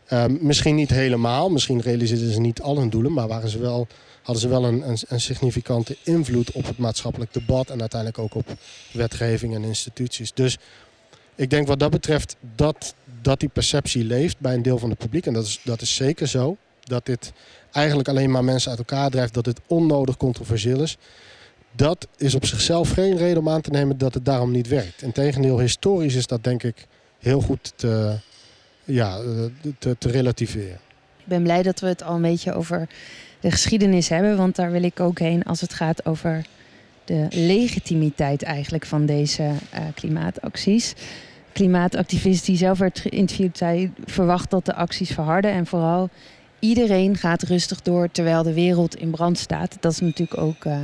Uh, 0.10 0.26
misschien 0.26 0.76
niet 0.76 0.90
helemaal, 0.90 1.50
misschien 1.50 1.82
realiseerden 1.82 2.34
ze 2.34 2.40
niet 2.40 2.62
al 2.62 2.78
hun 2.78 2.90
doelen, 2.90 3.14
maar 3.14 3.28
waren 3.28 3.50
ze 3.50 3.60
wel 3.60 3.88
hadden 4.24 4.42
ze 4.42 4.48
wel 4.48 4.66
een, 4.66 4.90
een, 4.90 4.98
een, 5.08 5.22
significante 5.22 5.98
invloed 6.04 6.52
op 6.52 6.66
het 6.66 6.78
maatschappelijk 6.78 7.34
debat 7.34 7.70
en 7.70 7.80
uiteindelijk 7.80 8.20
ook 8.20 8.36
op 8.36 8.58
wetgeving 8.92 9.56
en 9.56 9.64
instituties. 9.64 10.34
Dus 10.34 10.58
ik 11.36 11.50
denk 11.50 11.68
wat 11.68 11.80
dat 11.80 11.92
betreft 11.92 12.36
dat, 12.56 12.96
dat 13.22 13.40
die 13.40 13.50
perceptie 13.50 14.04
leeft 14.04 14.40
bij 14.40 14.54
een 14.54 14.62
deel 14.62 14.78
van 14.78 14.90
het 14.90 15.00
publiek. 15.00 15.26
En 15.26 15.34
dat 15.34 15.46
is, 15.46 15.60
dat 15.64 15.82
is 15.82 15.96
zeker 15.96 16.28
zo. 16.28 16.58
Dat 16.84 17.06
dit 17.06 17.34
eigenlijk 17.72 18.08
alleen 18.08 18.32
maar 18.32 18.44
mensen 18.44 18.70
uit 18.70 18.80
elkaar 18.80 19.10
drijft, 19.10 19.34
dat 19.34 19.44
dit 19.44 19.62
onnodig 19.68 20.18
controversieel 20.18 20.82
is. 20.82 20.98
Dat 21.76 22.08
is 22.18 22.36
op 22.36 22.46
zichzelf 22.46 22.90
geen 22.90 23.18
reden 23.18 23.38
om 23.38 23.50
aan 23.50 23.62
te 23.62 23.70
nemen 23.70 23.98
dat 23.98 24.14
het 24.14 24.26
daarom 24.26 24.52
niet 24.52 24.68
werkt. 24.68 25.02
Integendeel, 25.02 25.60
historisch 25.60 26.16
is 26.16 26.28
dat 26.28 26.44
denk 26.44 26.64
ik 26.64 26.88
heel 27.20 27.42
goed 27.42 27.74
te, 27.76 28.18
ja, 28.84 29.20
te, 29.80 29.96
te 29.98 30.10
relativeren. 30.10 30.80
Ik 31.18 31.30
ben 31.30 31.44
blij 31.44 31.64
dat 31.64 31.80
we 31.80 31.88
het 31.88 32.04
al 32.04 32.16
een 32.16 32.22
beetje 32.22 32.54
over 32.54 32.88
de 33.44 33.52
geschiedenis 33.52 34.10
hebben. 34.10 34.38
Want 34.38 34.56
daar 34.56 34.72
wil 34.72 34.84
ik 34.84 35.00
ook 35.00 35.20
heen 35.20 35.44
als 35.44 35.62
het 35.62 35.74
gaat 35.74 36.06
over 36.06 36.46
de 37.06 37.28
legitimiteit 37.30 38.44
eigenlijk 38.44 38.86
van 38.86 39.06
deze 39.06 39.44
uh, 39.44 39.80
klimaatacties. 39.96 40.94
Klimaatactivist 41.52 42.46
die 42.46 42.58
zelf 42.58 42.78
werd 42.78 43.00
geïnterviewd 43.00 43.58
zei... 43.58 43.92
verwacht 44.06 44.50
dat 44.50 44.66
de 44.66 44.76
acties 44.76 45.12
verharden 45.12 45.52
en 45.52 45.66
vooral 45.66 46.10
iedereen 46.60 47.18
gaat 47.18 47.44
rustig 47.44 47.82
door 47.82 48.12
terwijl 48.12 48.44
de 48.44 48.54
wereld 48.54 48.96
in 48.96 49.12
brand 49.12 49.38
staat. 49.38 49.78
Dat 49.80 49.92
is 49.92 50.00
natuurlijk 50.00 50.42
ook 50.42 50.66
uh, 50.66 50.78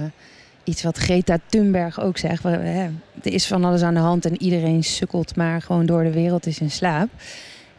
iets 0.64 0.84
wat 0.84 0.98
Greta 0.98 1.38
Thunberg 1.46 2.02
ook 2.02 2.18
zegt. 2.18 2.44
Er 2.44 2.92
is 3.22 3.48
van 3.48 3.64
alles 3.64 3.82
aan 3.82 3.94
de 3.94 4.00
hand 4.00 4.26
en 4.26 4.42
iedereen 4.42 4.84
sukkelt 4.84 5.36
maar 5.36 5.62
gewoon 5.62 5.86
door 5.86 6.04
de 6.04 6.12
wereld 6.12 6.46
is 6.46 6.60
in 6.60 6.72
slaap. 6.72 7.10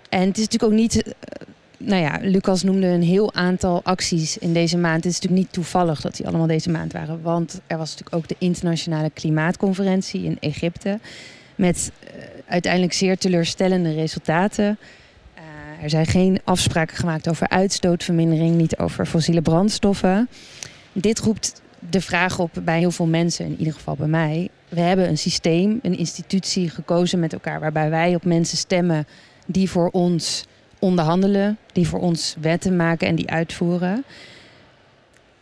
En 0.09 0.29
het 0.29 0.39
is 0.39 0.45
natuurlijk 0.45 0.73
ook 0.73 0.79
niet 0.79 0.97
uh, 0.97 1.13
nou 1.83 2.03
ja, 2.03 2.19
Lucas 2.23 2.63
noemde 2.63 2.87
een 2.87 3.03
heel 3.03 3.35
aantal 3.35 3.81
acties 3.83 4.39
in 4.39 4.53
deze 4.53 4.77
maand. 4.77 5.05
Het 5.05 5.13
is 5.13 5.21
natuurlijk 5.21 5.43
niet 5.43 5.53
toevallig 5.53 6.01
dat 6.01 6.17
die 6.17 6.27
allemaal 6.27 6.47
deze 6.47 6.71
maand 6.71 6.93
waren. 6.93 7.23
Want 7.23 7.61
er 7.67 7.79
was 7.79 7.91
natuurlijk 7.91 8.17
ook 8.17 8.29
de 8.29 8.37
internationale 8.39 9.11
klimaatconferentie 9.11 10.25
in 10.25 10.37
Egypte. 10.41 10.99
Met 11.55 11.91
uh, 12.05 12.23
uiteindelijk 12.47 12.93
zeer 12.93 13.19
teleurstellende 13.19 13.93
resultaten. 13.93 14.79
Uh, 15.37 15.83
er 15.83 15.91
zijn 15.91 16.07
geen 16.07 16.41
afspraken 16.45 16.97
gemaakt 16.97 17.29
over 17.29 17.49
uitstootvermindering, 17.49 18.57
niet 18.57 18.79
over 18.79 19.07
fossiele 19.07 19.43
brandstoffen. 19.43 20.29
Dit 20.93 21.19
roept 21.19 21.63
de 21.91 22.01
vraag 22.01 22.39
op 22.39 22.51
bij 22.65 22.79
heel 22.79 22.91
veel 22.91 23.07
mensen, 23.07 23.45
in 23.45 23.57
ieder 23.59 23.75
geval 23.75 23.97
bij 23.97 24.09
mij. 24.09 24.49
We 24.69 24.81
hebben 24.81 25.09
een 25.09 25.19
systeem, 25.19 25.79
een 25.83 25.99
institutie 25.99 26.69
gekozen 26.69 27.19
met 27.19 27.33
elkaar 27.33 27.61
waarbij 27.61 27.91
wij 27.91 28.15
op 28.15 28.25
mensen 28.25 28.59
stemmen 28.59 29.07
die 29.47 29.71
voor 29.71 29.89
ons 29.89 30.45
onderhandelen, 30.81 31.59
die 31.73 31.89
voor 31.89 32.01
ons 32.01 32.37
wetten 32.41 32.77
maken 32.77 33.09
en 33.09 33.15
die 33.15 33.31
uitvoeren. 33.31 34.05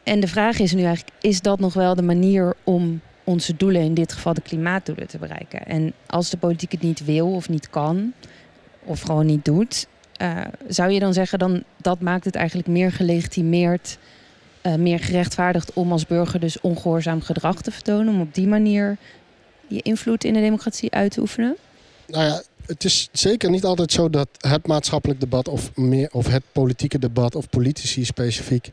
En 0.02 0.20
de 0.20 0.28
vraag 0.28 0.58
is 0.58 0.72
nu 0.72 0.82
eigenlijk, 0.82 1.16
is 1.20 1.40
dat 1.40 1.60
nog 1.60 1.74
wel 1.74 1.94
de 1.94 2.02
manier 2.02 2.54
om 2.64 3.00
onze 3.24 3.56
doelen, 3.56 3.82
in 3.82 3.94
dit 3.94 4.12
geval 4.12 4.34
de 4.34 4.40
klimaatdoelen, 4.40 5.08
te 5.08 5.18
bereiken? 5.18 5.66
En 5.66 5.92
als 6.06 6.30
de 6.30 6.36
politiek 6.36 6.72
het 6.72 6.82
niet 6.82 7.04
wil 7.04 7.34
of 7.34 7.48
niet 7.48 7.70
kan, 7.70 8.12
of 8.84 9.00
gewoon 9.00 9.26
niet 9.26 9.44
doet, 9.44 9.86
uh, 10.22 10.40
zou 10.68 10.90
je 10.90 11.00
dan 11.00 11.12
zeggen, 11.12 11.38
dan, 11.38 11.62
dat 11.76 12.00
maakt 12.00 12.24
het 12.24 12.34
eigenlijk 12.34 12.68
meer 12.68 12.92
gelegitimeerd, 12.92 13.98
uh, 14.62 14.74
meer 14.74 14.98
gerechtvaardigd 14.98 15.72
om 15.72 15.92
als 15.92 16.06
burger 16.06 16.40
dus 16.40 16.60
ongehoorzaam 16.60 17.20
gedrag 17.20 17.62
te 17.62 17.70
vertonen, 17.70 18.14
om 18.14 18.20
op 18.20 18.34
die 18.34 18.46
manier 18.46 18.96
je 19.66 19.82
invloed 19.82 20.24
in 20.24 20.32
de 20.32 20.40
democratie 20.40 20.92
uit 20.92 21.10
te 21.10 21.20
oefenen? 21.20 21.56
Nou 22.06 22.24
ja, 22.24 22.42
het 22.68 22.84
is 22.84 23.08
zeker 23.12 23.50
niet 23.50 23.64
altijd 23.64 23.92
zo 23.92 24.10
dat 24.10 24.28
het 24.38 24.66
maatschappelijk 24.66 25.20
debat 25.20 25.48
of, 25.48 25.76
meer, 25.76 26.08
of 26.12 26.28
het 26.28 26.42
politieke 26.52 26.98
debat 26.98 27.34
of 27.34 27.48
politici 27.48 28.04
specifiek 28.04 28.70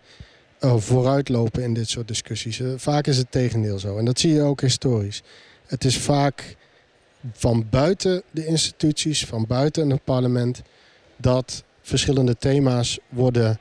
uh, 0.60 0.76
vooruitlopen 0.78 1.64
in 1.64 1.74
dit 1.74 1.90
soort 1.90 2.08
discussies. 2.08 2.60
Uh, 2.60 2.74
vaak 2.78 3.08
is 3.08 3.18
het 3.18 3.32
tegendeel 3.32 3.80
zo. 3.80 3.98
En 3.98 4.06
dat 4.06 4.20
zie 4.20 4.34
je 4.34 4.42
ook 4.42 4.62
historisch. 4.62 5.24
Het 5.66 5.84
is 5.86 5.98
vaak 5.98 6.56
van 7.34 7.66
buiten 7.70 8.24
de 8.32 8.46
instituties, 8.46 9.26
van 9.26 9.46
buiten 9.48 9.90
het 9.90 10.04
parlement, 10.04 10.62
dat 11.18 11.64
verschillende 11.82 12.38
thema's 12.38 13.00
worden, 13.10 13.60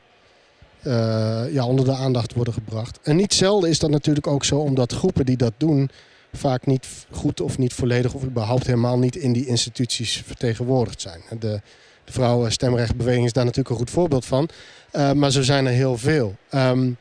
uh, 0.82 1.52
ja, 1.52 1.66
onder 1.66 1.84
de 1.84 1.94
aandacht 1.94 2.34
worden 2.34 2.54
gebracht. 2.54 2.98
En 3.02 3.16
niet 3.16 3.34
zelden 3.34 3.70
is 3.70 3.78
dat 3.78 3.90
natuurlijk 3.90 4.26
ook 4.26 4.44
zo 4.44 4.58
omdat 4.58 4.92
groepen 4.92 5.26
die 5.26 5.36
dat 5.36 5.52
doen 5.56 5.90
vaak 6.36 6.66
niet 6.66 6.86
goed 7.10 7.40
of 7.40 7.58
niet 7.58 7.72
volledig 7.72 8.14
of 8.14 8.24
überhaupt 8.24 8.66
helemaal 8.66 8.98
niet 8.98 9.16
in 9.16 9.32
die 9.32 9.46
instituties 9.46 10.22
vertegenwoordigd 10.26 11.00
zijn. 11.00 11.20
De, 11.30 11.60
de 12.04 12.12
vrouwenstemrechtbeweging 12.12 13.24
is 13.24 13.32
daar 13.32 13.44
natuurlijk 13.44 13.70
een 13.70 13.80
goed 13.80 13.90
voorbeeld 13.90 14.24
van. 14.24 14.48
Uh, 14.92 15.12
maar 15.12 15.30
zo 15.30 15.42
zijn 15.42 15.66
er 15.66 15.72
heel 15.72 15.98
veel. 15.98 16.36
Um, 16.54 16.96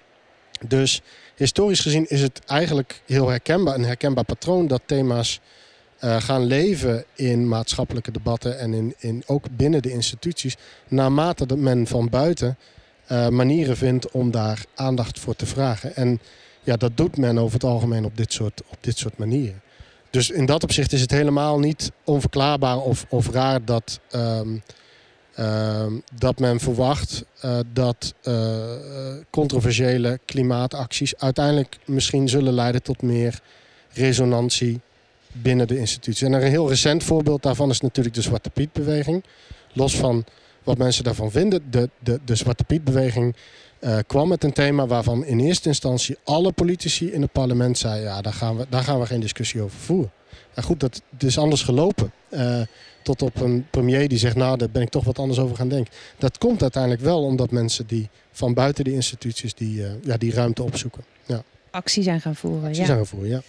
dus 0.68 1.02
historisch 1.36 1.80
gezien 1.80 2.10
is 2.10 2.22
het 2.22 2.42
eigenlijk 2.46 3.02
heel 3.06 3.30
herkenbaar, 3.30 3.76
een 3.76 3.86
herkenbaar 3.86 4.26
patroon 4.26 4.68
dat 4.68 4.82
thema's 4.86 5.40
uh, 6.04 6.22
gaan 6.22 6.44
leven 6.44 7.06
in 7.16 7.48
maatschappelijke 7.48 8.12
debatten 8.12 8.60
en 8.60 8.74
in, 8.74 8.96
in, 8.98 9.24
ook 9.26 9.46
binnen 9.52 9.82
de 9.82 9.92
instituties. 9.92 10.56
Naarmate 10.88 11.46
dat 11.46 11.58
men 11.58 11.88
van 11.88 12.10
buiten 12.10 12.58
uh, 13.12 13.28
manieren 13.28 13.78
vindt 13.78 14.12
om 14.12 14.32
daar 14.32 14.66
aandacht 14.76 15.20
voor 15.20 15.36
te 15.36 15.46
vragen. 15.46 15.96
En 15.96 16.20
ja, 16.64 16.76
dat 16.76 16.98
doet 16.98 17.18
men 17.18 17.38
over 17.38 17.54
het 17.54 17.64
algemeen 17.64 18.06
op 18.06 18.18
dit 18.18 18.34
soort, 18.34 18.62
op 18.70 18.78
dit 18.80 18.98
soort 18.98 19.18
manieren. 19.18 19.62
dus 20.10 20.30
in 20.30 20.46
dat 20.46 20.64
opzicht 20.64 20.94
is 20.94 21.02
het 21.02 21.12
helemaal 21.12 21.60
niet 21.60 21.92
onverklaarbaar 22.04 22.78
of, 22.78 23.06
of 23.10 23.30
raar 23.30 23.66
dat, 23.66 24.00
ehm, 24.10 24.58
ehm, 25.36 25.94
dat 26.16 26.40
men 26.40 26.60
verwacht 26.60 27.26
uh, 27.46 27.60
dat 27.74 28.14
uh, 28.24 28.64
controversiële 29.30 30.20
klimaatacties 30.26 31.18
uiteindelijk 31.18 31.78
misschien 31.86 32.30
zullen 32.30 32.54
leiden 32.54 32.84
tot 32.84 33.02
meer 33.02 33.40
resonantie 33.90 34.82
binnen 35.32 35.68
de 35.68 35.78
instituties. 35.78 36.22
En 36.22 36.34
een 36.34 36.42
heel 36.42 36.70
recent 36.70 37.04
voorbeeld 37.04 37.44
daarvan 37.44 37.70
is 37.70 37.82
natuurlijk 37.82 38.16
de 38.16 38.22
Zwarte 38.22 38.50
Piet-beweging. 38.50 39.24
Los 39.74 39.98
van 39.98 40.26
wat 40.64 40.78
mensen 40.78 41.04
daarvan 41.04 41.32
vinden, 41.32 41.72
de, 41.72 41.90
de, 42.00 42.20
de 42.26 42.36
Zwarte 42.36 42.64
Piet-beweging 42.64 43.36
uh, 43.84 43.98
kwam 44.08 44.28
met 44.28 44.44
een 44.44 44.54
thema 44.54 44.88
waarvan 44.88 45.26
in 45.26 45.40
eerste 45.40 45.68
instantie 45.68 46.18
alle 46.24 46.52
politici 46.52 47.12
in 47.12 47.22
het 47.22 47.32
parlement 47.32 47.78
zeiden: 47.78 48.04
ja, 48.04 48.22
daar 48.22 48.34
gaan 48.34 48.58
we, 48.58 48.66
daar 48.70 48.84
gaan 48.84 49.00
we 49.00 49.06
geen 49.06 49.20
discussie 49.20 49.62
over 49.62 49.80
voeren. 49.80 50.12
Nou 50.56 50.68
goed, 50.68 50.80
dat 50.80 51.02
het 51.10 51.24
is 51.24 51.38
anders 51.38 51.62
gelopen. 51.62 52.12
Uh, 52.30 52.62
tot 53.02 53.22
op 53.22 53.42
een 53.42 53.68
premier 53.70 54.08
die 54.08 54.18
zegt: 54.18 54.36
Nou, 54.36 54.58
daar 54.58 54.70
ben 54.70 54.82
ik 54.82 54.90
toch 54.90 55.04
wat 55.04 55.20
anders 55.20 55.40
over 55.40 55.56
gaan 55.56 55.68
denken. 55.68 55.94
Dat 56.18 56.38
komt 56.38 56.62
uiteindelijk 56.62 57.02
wel 57.02 57.24
omdat 57.24 57.52
mensen 57.52 57.88
die 57.88 58.10
van 58.32 58.54
buiten 58.54 58.84
de 58.84 58.94
instituties 58.94 59.54
die, 59.54 59.78
uh, 59.78 59.88
ja, 60.04 60.18
die 60.18 60.34
ruimte 60.34 60.64
opzoeken. 60.64 61.04
Ja. 61.26 61.44
Actie 61.72 62.04
zijn 62.04 62.22
gaan 62.22 62.36
voeren. 62.36 62.64
Actie 62.64 62.80
ja. 62.80 62.86
zijn 62.86 62.98
gaan 62.98 63.08
voeren, 63.08 63.30
ja. 63.30 63.42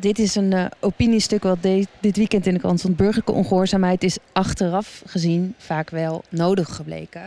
Dit 0.00 0.18
is 0.18 0.34
een 0.34 0.52
uh, 0.52 0.66
opiniestuk 0.80 1.42
wat 1.42 1.62
de, 1.62 1.86
dit 2.00 2.16
weekend 2.16 2.46
in 2.46 2.54
de 2.54 2.60
krant 2.60 2.78
stond. 2.78 2.96
Burgerlijke 2.96 3.32
ongehoorzaamheid 3.32 4.02
is 4.02 4.18
achteraf 4.32 5.02
gezien 5.06 5.54
vaak 5.56 5.90
wel 5.90 6.24
nodig 6.28 6.76
gebleken. 6.76 7.22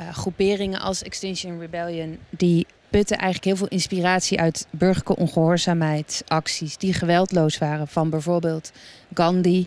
Uh, 0.00 0.08
groeperingen 0.08 0.80
als 0.80 1.02
Extinction 1.02 1.60
Rebellion 1.60 2.18
die 2.30 2.66
putten 2.90 3.16
eigenlijk 3.16 3.44
heel 3.44 3.56
veel 3.56 3.76
inspiratie 3.76 4.40
uit 4.40 4.66
burgerlijke 4.70 5.16
ongehoorzaamheidsacties 5.16 6.76
die 6.76 6.92
geweldloos 6.92 7.58
waren 7.58 7.88
van 7.88 8.10
bijvoorbeeld 8.10 8.72
Gandhi 9.14 9.66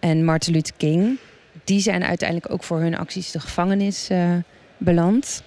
en 0.00 0.24
Martin 0.24 0.52
Luther 0.52 0.74
King. 0.76 1.18
Die 1.64 1.80
zijn 1.80 2.04
uiteindelijk 2.04 2.52
ook 2.52 2.62
voor 2.62 2.80
hun 2.80 2.96
acties 2.96 3.30
de 3.30 3.40
gevangenis 3.40 4.10
uh, 4.10 4.34
beland. 4.76 5.42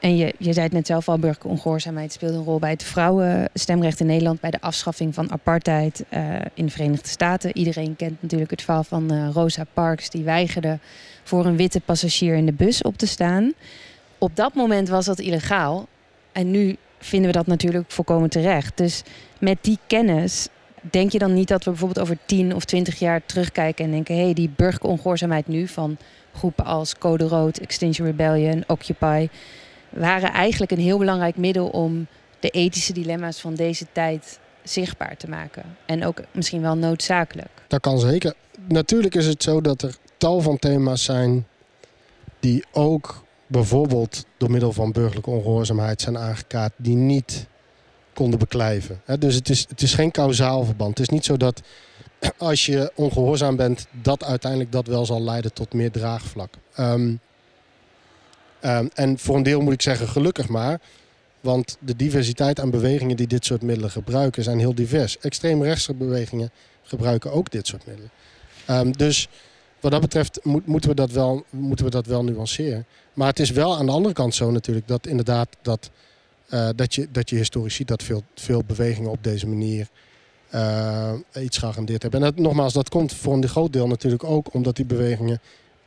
En 0.00 0.16
je, 0.16 0.34
je 0.38 0.52
zei 0.52 0.64
het 0.64 0.74
net 0.74 0.86
zelf 0.86 1.08
al, 1.08 1.18
burgerlijke 1.18 1.48
ongehoorzaamheid 1.48 2.12
speelde 2.12 2.36
een 2.36 2.44
rol 2.44 2.58
bij 2.58 2.70
het 2.70 2.82
vrouwenstemrecht 2.82 4.00
in 4.00 4.06
Nederland, 4.06 4.40
bij 4.40 4.50
de 4.50 4.60
afschaffing 4.60 5.14
van 5.14 5.32
apartheid 5.32 6.04
uh, 6.10 6.34
in 6.54 6.64
de 6.64 6.72
Verenigde 6.72 7.08
Staten. 7.08 7.56
Iedereen 7.56 7.96
kent 7.96 8.22
natuurlijk 8.22 8.50
het 8.50 8.62
verhaal 8.62 8.84
van 8.84 9.12
uh, 9.12 9.28
Rosa 9.32 9.64
Parks, 9.72 10.10
die 10.10 10.24
weigerde 10.24 10.78
voor 11.22 11.46
een 11.46 11.56
witte 11.56 11.80
passagier 11.80 12.34
in 12.34 12.46
de 12.46 12.52
bus 12.52 12.82
op 12.82 12.96
te 12.96 13.06
staan. 13.06 13.52
Op 14.18 14.36
dat 14.36 14.54
moment 14.54 14.88
was 14.88 15.04
dat 15.04 15.18
illegaal. 15.18 15.86
En 16.32 16.50
nu 16.50 16.76
vinden 16.98 17.30
we 17.30 17.36
dat 17.36 17.46
natuurlijk 17.46 17.90
volkomen 17.90 18.30
terecht. 18.30 18.76
Dus 18.76 19.02
met 19.38 19.58
die 19.60 19.78
kennis 19.86 20.48
denk 20.80 21.12
je 21.12 21.18
dan 21.18 21.34
niet 21.34 21.48
dat 21.48 21.64
we 21.64 21.70
bijvoorbeeld 21.70 22.00
over 22.00 22.18
10 22.26 22.54
of 22.54 22.64
20 22.64 22.98
jaar 22.98 23.26
terugkijken 23.26 23.84
en 23.84 23.90
denken: 23.90 24.14
hé, 24.14 24.22
hey, 24.22 24.34
die 24.34 24.50
burgerlijke 24.56 24.86
ongehoorzaamheid 24.86 25.46
nu 25.46 25.66
van 25.66 25.96
groepen 26.34 26.64
als 26.64 26.98
Code 26.98 27.24
Rood, 27.24 27.58
Extinction 27.58 28.06
Rebellion, 28.06 28.64
Occupy 28.66 29.28
waren 29.90 30.32
eigenlijk 30.32 30.72
een 30.72 30.78
heel 30.78 30.98
belangrijk 30.98 31.36
middel 31.36 31.68
om 31.68 32.06
de 32.40 32.50
ethische 32.50 32.92
dilemma's 32.92 33.40
van 33.40 33.54
deze 33.54 33.86
tijd 33.92 34.38
zichtbaar 34.62 35.16
te 35.16 35.28
maken. 35.28 35.76
En 35.86 36.04
ook 36.04 36.20
misschien 36.32 36.60
wel 36.60 36.76
noodzakelijk. 36.76 37.50
Dat 37.68 37.80
kan 37.80 37.98
zeker. 37.98 38.34
Natuurlijk 38.68 39.14
is 39.14 39.26
het 39.26 39.42
zo 39.42 39.60
dat 39.60 39.82
er 39.82 39.96
tal 40.16 40.40
van 40.40 40.58
thema's 40.58 41.04
zijn 41.04 41.46
die 42.40 42.64
ook 42.72 43.24
bijvoorbeeld 43.46 44.24
door 44.36 44.50
middel 44.50 44.72
van 44.72 44.92
burgerlijke 44.92 45.30
ongehoorzaamheid 45.30 46.00
zijn 46.00 46.18
aangekaart 46.18 46.72
die 46.76 46.96
niet 46.96 47.46
konden 48.14 48.38
beklijven. 48.38 49.02
Dus 49.18 49.34
het 49.34 49.48
is, 49.48 49.66
het 49.68 49.82
is 49.82 49.94
geen 49.94 50.10
kausaal 50.10 50.64
verband. 50.64 50.98
Het 50.98 51.08
is 51.08 51.14
niet 51.14 51.24
zo 51.24 51.36
dat 51.36 51.62
als 52.38 52.66
je 52.66 52.92
ongehoorzaam 52.94 53.56
bent, 53.56 53.86
dat 54.02 54.24
uiteindelijk 54.24 54.72
dat 54.72 54.86
wel 54.86 55.06
zal 55.06 55.22
leiden 55.22 55.52
tot 55.52 55.72
meer 55.72 55.90
draagvlak. 55.90 56.54
Um, 56.78 57.20
um, 58.64 58.90
en 58.94 59.18
voor 59.18 59.36
een 59.36 59.42
deel 59.42 59.60
moet 59.60 59.72
ik 59.72 59.82
zeggen 59.82 60.08
gelukkig 60.08 60.48
maar. 60.48 60.80
Want 61.40 61.76
de 61.80 61.96
diversiteit 61.96 62.60
aan 62.60 62.70
bewegingen 62.70 63.16
die 63.16 63.26
dit 63.26 63.44
soort 63.44 63.62
middelen 63.62 63.90
gebruiken 63.90 64.42
zijn 64.42 64.58
heel 64.58 64.74
divers. 64.74 65.18
Extreemrechtse 65.18 65.94
bewegingen 65.94 66.50
gebruiken 66.82 67.32
ook 67.32 67.50
dit 67.50 67.66
soort 67.66 67.86
middelen. 67.86 68.10
Um, 68.70 68.96
dus 68.96 69.28
wat 69.80 69.92
dat 69.92 70.00
betreft 70.00 70.44
moet, 70.44 70.66
moeten, 70.66 70.90
we 70.90 70.96
dat 70.96 71.10
wel, 71.10 71.44
moeten 71.50 71.84
we 71.84 71.90
dat 71.90 72.06
wel 72.06 72.24
nuanceren. 72.24 72.86
Maar 73.12 73.28
het 73.28 73.38
is 73.38 73.50
wel 73.50 73.76
aan 73.76 73.86
de 73.86 73.92
andere 73.92 74.14
kant 74.14 74.34
zo 74.34 74.50
natuurlijk 74.50 74.88
dat 74.88 75.06
inderdaad 75.06 75.48
dat, 75.62 75.90
uh, 76.50 76.68
dat, 76.76 76.94
je, 76.94 77.08
dat 77.12 77.30
je 77.30 77.36
historisch 77.36 77.74
ziet 77.74 77.88
dat 77.88 78.02
veel, 78.02 78.22
veel 78.34 78.64
bewegingen 78.66 79.10
op 79.10 79.24
deze 79.24 79.46
manier 79.46 79.88
uh, 80.54 81.12
iets 81.40 81.58
geagendeerd 81.58 82.02
hebben. 82.02 82.22
En 82.22 82.32
nogmaals, 82.36 82.72
dat 82.72 82.88
komt 82.88 83.12
voor 83.12 83.34
een 83.34 83.48
groot 83.48 83.72
deel 83.72 83.86
natuurlijk 83.86 84.24
ook 84.24 84.54
omdat 84.54 84.76
die 84.76 84.84
bewegingen 84.84 85.40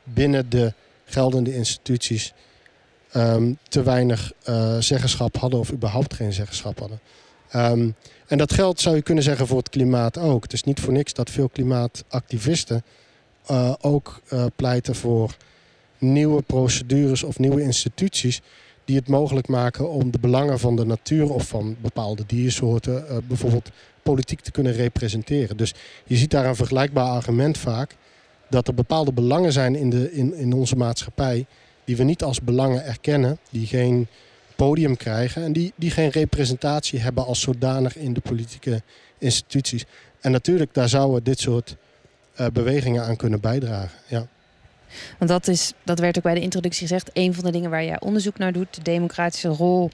binnen 0.04 0.50
de 0.50 0.72
geldende 1.04 1.54
instituties 1.54 2.32
um, 3.16 3.58
te 3.68 3.82
weinig 3.82 4.32
uh, 4.48 4.76
zeggenschap 4.78 5.36
hadden 5.36 5.60
of 5.60 5.72
überhaupt 5.72 6.14
geen 6.14 6.32
zeggenschap 6.32 6.78
hadden. 6.78 7.00
Um, 7.56 7.94
en 8.26 8.38
dat 8.38 8.52
geldt, 8.52 8.80
zou 8.80 8.96
je 8.96 9.02
kunnen 9.02 9.24
zeggen, 9.24 9.46
voor 9.46 9.58
het 9.58 9.68
klimaat 9.68 10.18
ook. 10.18 10.42
Het 10.42 10.52
is 10.52 10.62
niet 10.62 10.80
voor 10.80 10.92
niks 10.92 11.12
dat 11.12 11.30
veel 11.30 11.48
klimaatactivisten 11.48 12.82
uh, 13.50 13.72
ook 13.80 14.20
uh, 14.32 14.44
pleiten 14.56 14.94
voor 14.94 15.36
nieuwe 15.98 16.42
procedures 16.42 17.22
of 17.22 17.38
nieuwe 17.38 17.62
instituties 17.62 18.40
die 18.84 18.96
het 18.96 19.08
mogelijk 19.08 19.48
maken 19.48 19.90
om 19.90 20.10
de 20.10 20.18
belangen 20.18 20.58
van 20.58 20.76
de 20.76 20.84
natuur 20.84 21.32
of 21.32 21.46
van 21.48 21.76
bepaalde 21.80 22.22
diersoorten 22.26 23.24
bijvoorbeeld 23.28 23.70
politiek 24.02 24.40
te 24.40 24.50
kunnen 24.50 24.72
representeren. 24.72 25.56
Dus 25.56 25.74
je 26.04 26.16
ziet 26.16 26.30
daar 26.30 26.46
een 26.46 26.56
vergelijkbaar 26.56 27.08
argument 27.08 27.58
vaak 27.58 27.96
dat 28.50 28.68
er 28.68 28.74
bepaalde 28.74 29.12
belangen 29.12 29.52
zijn 29.52 29.76
in, 29.76 29.90
de, 29.90 30.12
in, 30.12 30.34
in 30.34 30.52
onze 30.52 30.76
maatschappij 30.76 31.46
die 31.84 31.96
we 31.96 32.02
niet 32.02 32.22
als 32.22 32.40
belangen 32.40 32.84
erkennen, 32.84 33.38
die 33.50 33.66
geen 33.66 34.06
podium 34.56 34.96
krijgen 34.96 35.42
en 35.42 35.52
die, 35.52 35.72
die 35.76 35.90
geen 35.90 36.10
representatie 36.10 37.00
hebben 37.00 37.26
als 37.26 37.40
zodanig 37.40 37.96
in 37.96 38.12
de 38.12 38.20
politieke 38.20 38.82
instituties. 39.18 39.84
En 40.20 40.30
natuurlijk, 40.30 40.74
daar 40.74 40.88
zouden 40.88 41.24
dit 41.24 41.40
soort 41.40 41.76
uh, 42.40 42.46
bewegingen 42.52 43.04
aan 43.04 43.16
kunnen 43.16 43.40
bijdragen. 43.40 43.98
Ja. 44.06 44.26
Want 45.18 45.30
dat, 45.30 45.48
is, 45.48 45.72
dat 45.82 45.98
werd 45.98 46.16
ook 46.16 46.22
bij 46.22 46.34
de 46.34 46.40
introductie 46.40 46.86
gezegd, 46.86 47.10
een 47.12 47.34
van 47.34 47.44
de 47.44 47.50
dingen 47.50 47.70
waar 47.70 47.84
jij 47.84 48.00
onderzoek 48.00 48.38
naar 48.38 48.52
doet, 48.52 48.74
de 48.74 48.82
democratische 48.82 49.48
rol 49.48 49.90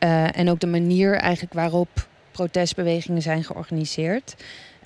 uh, 0.00 0.38
en 0.38 0.50
ook 0.50 0.60
de 0.60 0.66
manier 0.66 1.14
eigenlijk 1.14 1.52
waarop 1.52 2.08
protestbewegingen 2.30 3.22
zijn 3.22 3.44
georganiseerd. 3.44 4.34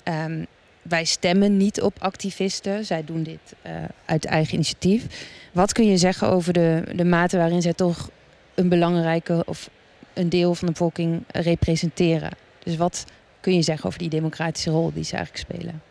Um, 0.03 0.45
wij 0.81 1.05
stemmen 1.05 1.57
niet 1.57 1.81
op 1.81 1.95
activisten, 1.99 2.85
zij 2.85 3.03
doen 3.03 3.23
dit 3.23 3.39
uh, 3.65 3.71
uit 4.05 4.25
eigen 4.25 4.53
initiatief. 4.53 5.05
Wat 5.51 5.73
kun 5.73 5.85
je 5.85 5.97
zeggen 5.97 6.29
over 6.29 6.53
de, 6.53 6.83
de 6.95 7.05
mate 7.05 7.37
waarin 7.37 7.61
zij 7.61 7.73
toch 7.73 8.09
een 8.53 8.69
belangrijke 8.69 9.43
of 9.45 9.69
een 10.13 10.29
deel 10.29 10.55
van 10.55 10.67
de 10.67 10.73
bevolking 10.73 11.23
representeren? 11.27 12.31
Dus 12.63 12.75
wat 12.75 13.05
kun 13.39 13.55
je 13.55 13.61
zeggen 13.61 13.85
over 13.85 13.99
die 13.99 14.09
democratische 14.09 14.69
rol 14.69 14.91
die 14.93 15.03
ze 15.03 15.15
eigenlijk 15.15 15.45
spelen? 15.51 15.81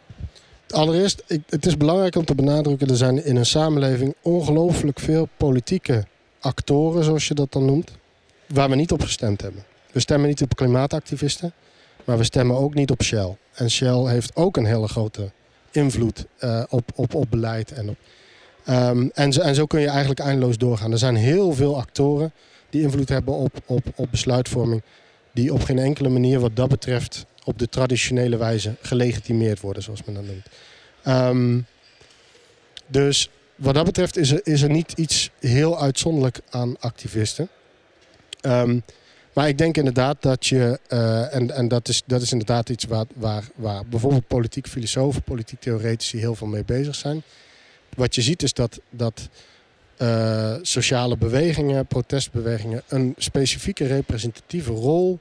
Allereerst, 0.69 1.23
het 1.47 1.67
is 1.67 1.77
belangrijk 1.77 2.17
om 2.17 2.25
te 2.25 2.35
benadrukken... 2.35 2.89
er 2.89 2.97
zijn 2.97 3.25
in 3.25 3.37
een 3.37 3.47
samenleving 3.47 4.15
ongelooflijk 4.23 5.01
veel 5.01 5.29
politieke 5.37 6.05
actoren, 6.41 7.05
zoals 7.05 7.29
je 7.29 7.35
dat 7.35 7.53
dan 7.53 7.65
noemt... 7.65 7.91
waar 8.47 8.69
we 8.69 8.77
niet 8.77 8.93
op 8.93 9.03
gestemd 9.03 9.41
hebben. 9.41 9.65
We 9.93 10.01
stemmen 10.01 10.29
niet 10.29 10.43
op 10.43 10.57
klimaatactivisten, 10.57 11.53
maar 12.05 12.19
we 12.19 12.25
stemmen 12.25 12.57
ook 12.57 12.75
niet 12.75 12.91
op 12.91 13.03
Shell. 13.03 13.37
En 13.53 13.71
Shell 13.71 14.05
heeft 14.05 14.37
ook 14.37 14.57
een 14.57 14.65
hele 14.65 14.89
grote 14.89 15.31
invloed 15.71 16.27
uh, 16.41 16.63
op, 16.69 16.91
op, 16.95 17.15
op 17.15 17.27
beleid. 17.31 17.73
En, 17.73 17.89
op, 17.89 17.97
um, 18.69 19.11
en, 19.15 19.33
zo, 19.33 19.41
en 19.41 19.55
zo 19.55 19.67
kun 19.67 19.81
je 19.81 19.89
eigenlijk 19.89 20.21
eindeloos 20.21 20.59
doorgaan. 20.59 20.93
Er 20.93 20.99
zijn 20.99 21.17
heel 21.17 21.53
veel 21.53 21.77
actoren 21.77 22.33
die 22.71 22.83
invloed 22.83 23.09
hebben 23.09 23.35
op, 23.35 23.61
op, 23.67 23.85
op 23.95 24.11
besluitvorming... 24.11 24.83
die 25.33 25.53
op 25.53 25.63
geen 25.63 25.79
enkele 25.79 26.09
manier 26.09 26.41
wat 26.41 26.57
dat 26.57 26.69
betreft 26.69 27.27
op 27.45 27.59
de 27.59 27.69
traditionele 27.69 28.37
wijze 28.37 28.75
gelegitimeerd 28.81 29.61
worden, 29.61 29.83
zoals 29.83 30.05
men 30.05 30.15
dat 30.15 30.25
noemt. 30.25 30.47
Um, 31.07 31.67
dus 32.87 33.31
wat 33.55 33.75
dat 33.75 33.85
betreft 33.85 34.17
is 34.17 34.31
er, 34.31 34.41
is 34.43 34.63
er 34.63 34.71
niet 34.71 34.93
iets 34.93 35.31
heel 35.41 35.81
uitzonderlijk 35.81 36.41
aan 36.51 36.77
activisten. 36.79 37.49
Um, 38.43 38.83
maar 39.33 39.49
ik 39.49 39.59
denk 39.59 39.77
inderdaad 39.77 40.17
dat 40.23 40.47
je, 40.47 40.79
uh, 40.89 41.35
en, 41.35 41.51
en 41.51 41.69
dat, 41.69 41.89
is, 41.89 42.03
dat 42.07 42.23
is 42.23 42.33
inderdaad 42.33 42.69
iets 42.69 42.85
waar, 42.85 43.07
waar, 43.15 43.45
waar 43.55 43.87
bijvoorbeeld 43.87 44.27
politiek 44.27 44.67
filosofen, 44.67 45.23
politiek 45.23 45.61
theoretici 45.61 46.19
heel 46.19 46.35
veel 46.35 46.47
mee 46.47 46.65
bezig 46.65 46.95
zijn. 46.95 47.23
Wat 47.97 48.15
je 48.15 48.23
ziet 48.23 48.43
is 48.43 48.53
dat, 48.53 48.81
dat 48.91 49.29
uh, 49.99 50.55
sociale 50.63 51.17
bewegingen, 51.17 51.87
protestbewegingen, 51.87 52.83
een 52.89 53.15
specifieke 53.17 53.87
representatieve 53.87 54.73
rol 54.73 55.19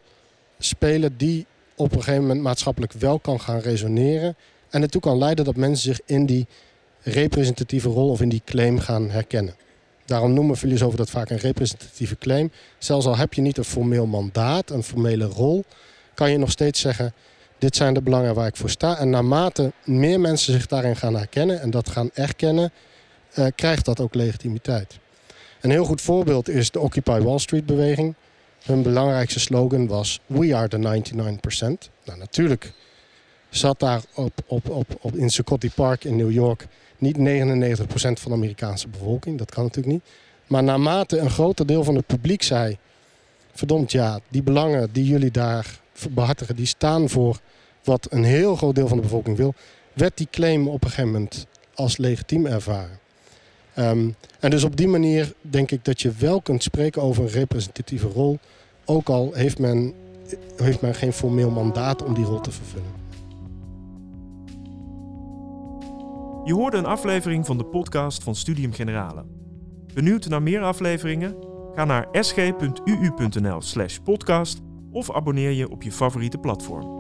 spelen 0.60 1.17
die 1.17 1.45
op 1.76 1.91
een 1.91 2.04
gegeven 2.04 2.22
moment 2.22 2.41
maatschappelijk 2.41 2.93
wel 2.93 3.19
kan 3.19 3.41
gaan 3.41 3.60
resoneren. 3.60 4.36
En 4.69 4.82
ertoe 4.82 5.02
kan 5.02 5.17
leiden 5.17 5.45
dat 5.45 5.56
mensen 5.56 5.95
zich 5.95 6.06
in 6.06 6.26
die 6.26 6.48
representatieve 7.02 7.89
rol 7.89 8.10
of 8.10 8.22
in 8.22 8.30
die 8.30 8.41
claim 8.45 8.80
gaan 8.80 9.10
herkennen. 9.10 9.56
Daarom 10.10 10.34
noemen 10.34 10.58
filosofen 10.58 10.98
dat 10.98 11.10
vaak 11.10 11.30
een 11.30 11.38
representatieve 11.38 12.17
claim. 12.17 12.52
Zelfs 12.78 13.06
al 13.06 13.17
heb 13.17 13.34
je 13.34 13.41
niet 13.41 13.58
een 13.58 13.63
formeel 13.63 14.06
mandaat, 14.06 14.69
een 14.69 14.84
formele 14.84 15.26
rol, 15.26 15.63
kan 16.13 16.32
je 16.32 16.38
nog 16.38 16.52
steeds 16.52 16.80
zeggen 16.80 17.13
dit 17.60 17.76
zijn 17.76 17.93
de 17.93 18.02
belangen 18.02 18.36
waar 18.36 18.48
ik 18.48 18.56
voor 18.56 18.69
sta. 18.69 18.98
En 18.98 19.10
naarmate 19.10 19.72
meer 19.86 20.19
mensen 20.19 20.54
zich 20.54 20.67
daarin 20.67 20.95
gaan 20.95 21.15
herkennen 21.15 21.62
en 21.62 21.69
dat 21.69 21.89
gaan 21.89 22.10
erkennen, 22.13 22.72
uh, 23.36 23.45
krijgt 23.56 23.86
dat 23.86 24.00
ook 24.00 24.15
legitimiteit. 24.15 25.00
Een 25.62 25.69
heel 25.69 25.86
goed 25.86 26.02
voorbeeld 26.02 26.50
is 26.50 26.72
de 26.72 26.80
Occupy 26.80 27.19
Wall 27.19 27.39
Street 27.39 27.65
beweging. 27.65 28.15
Hun 28.63 28.82
belangrijkste 28.82 29.39
slogan 29.39 29.88
was 29.88 30.19
We 30.26 30.56
are 30.56 30.67
the 30.67 30.78
99%. 30.78 31.89
Nou, 32.06 32.19
natuurlijk 32.19 32.74
zat 33.50 33.80
daar 33.80 34.02
op, 34.13 34.34
op, 34.45 34.69
op, 34.69 34.98
op 35.02 35.15
in 35.15 35.30
Zuccotti 35.30 35.72
Park 35.76 36.04
in 36.04 36.15
New 36.15 36.32
York 36.32 36.67
niet 37.00 37.18
99% 37.18 37.22
van 37.92 38.32
de 38.32 38.38
Amerikaanse 38.38 38.88
bevolking. 38.88 39.38
Dat 39.38 39.52
kan 39.52 39.64
natuurlijk 39.64 39.94
niet. 39.94 40.04
Maar 40.48 40.64
naarmate 40.64 41.18
een 41.18 41.30
groter 41.30 41.66
deel 41.66 41.84
van 41.84 41.96
het 41.96 42.06
publiek 42.06 42.44
zei... 42.44 42.78
verdomd 43.54 43.92
ja, 43.92 44.20
die 44.28 44.44
belangen 44.44 44.90
die 44.92 45.06
jullie 45.06 45.32
daar 45.32 45.80
behartigen... 46.10 46.56
die 46.56 46.66
staan 46.66 47.10
voor 47.10 47.40
wat 47.84 48.08
een 48.10 48.24
heel 48.24 48.56
groot 48.56 48.76
deel 48.76 48.88
van 48.88 48.98
de 48.98 49.04
bevolking 49.04 49.38
wil... 49.38 49.54
werd 49.94 50.18
die 50.18 50.28
claim 50.32 50.68
op 50.68 50.84
een 50.84 50.90
gegeven 50.90 51.12
moment 51.12 51.46
als 51.74 51.98
legitiem 51.98 52.46
ervaren. 52.46 53.00
Um, 53.76 54.16
en 54.40 54.50
dus 54.50 54.64
op 54.64 54.76
die 54.76 54.88
manier 54.88 55.34
denk 55.42 55.72
ik 55.72 55.86
dat 55.86 56.02
je 56.02 56.12
wel 56.12 56.42
kunt 56.42 56.64
spreken 56.64 57.02
over 57.02 57.24
een 57.24 57.30
representatieve 57.30 58.08
rol... 58.08 58.40
ook 58.86 59.10
al 59.10 59.32
heeft 59.34 59.60
men, 59.60 59.94
heeft 60.58 60.82
men 60.82 60.96
geen 60.96 61.14
formeel 61.14 61.50
mandaat 61.50 62.04
om 62.04 62.14
die 62.14 62.26
rol 62.26 62.42
te 62.42 62.52
vervullen. 62.52 63.09
Je 66.43 66.54
hoorde 66.54 66.78
een 66.78 66.86
aflevering 66.86 67.45
van 67.45 67.58
de 67.58 67.65
podcast 67.65 68.23
van 68.23 68.36
Studium 68.36 68.73
Generale. 68.73 69.25
Benieuwd 69.93 70.28
naar 70.28 70.41
meer 70.41 70.62
afleveringen? 70.62 71.36
Ga 71.75 71.86
naar 71.86 72.08
sg.uu.nl/podcast 72.12 74.62
of 74.91 75.12
abonneer 75.12 75.52
je 75.52 75.69
op 75.69 75.84
je 75.84 75.91
favoriete 75.91 76.38
platform. 76.38 76.99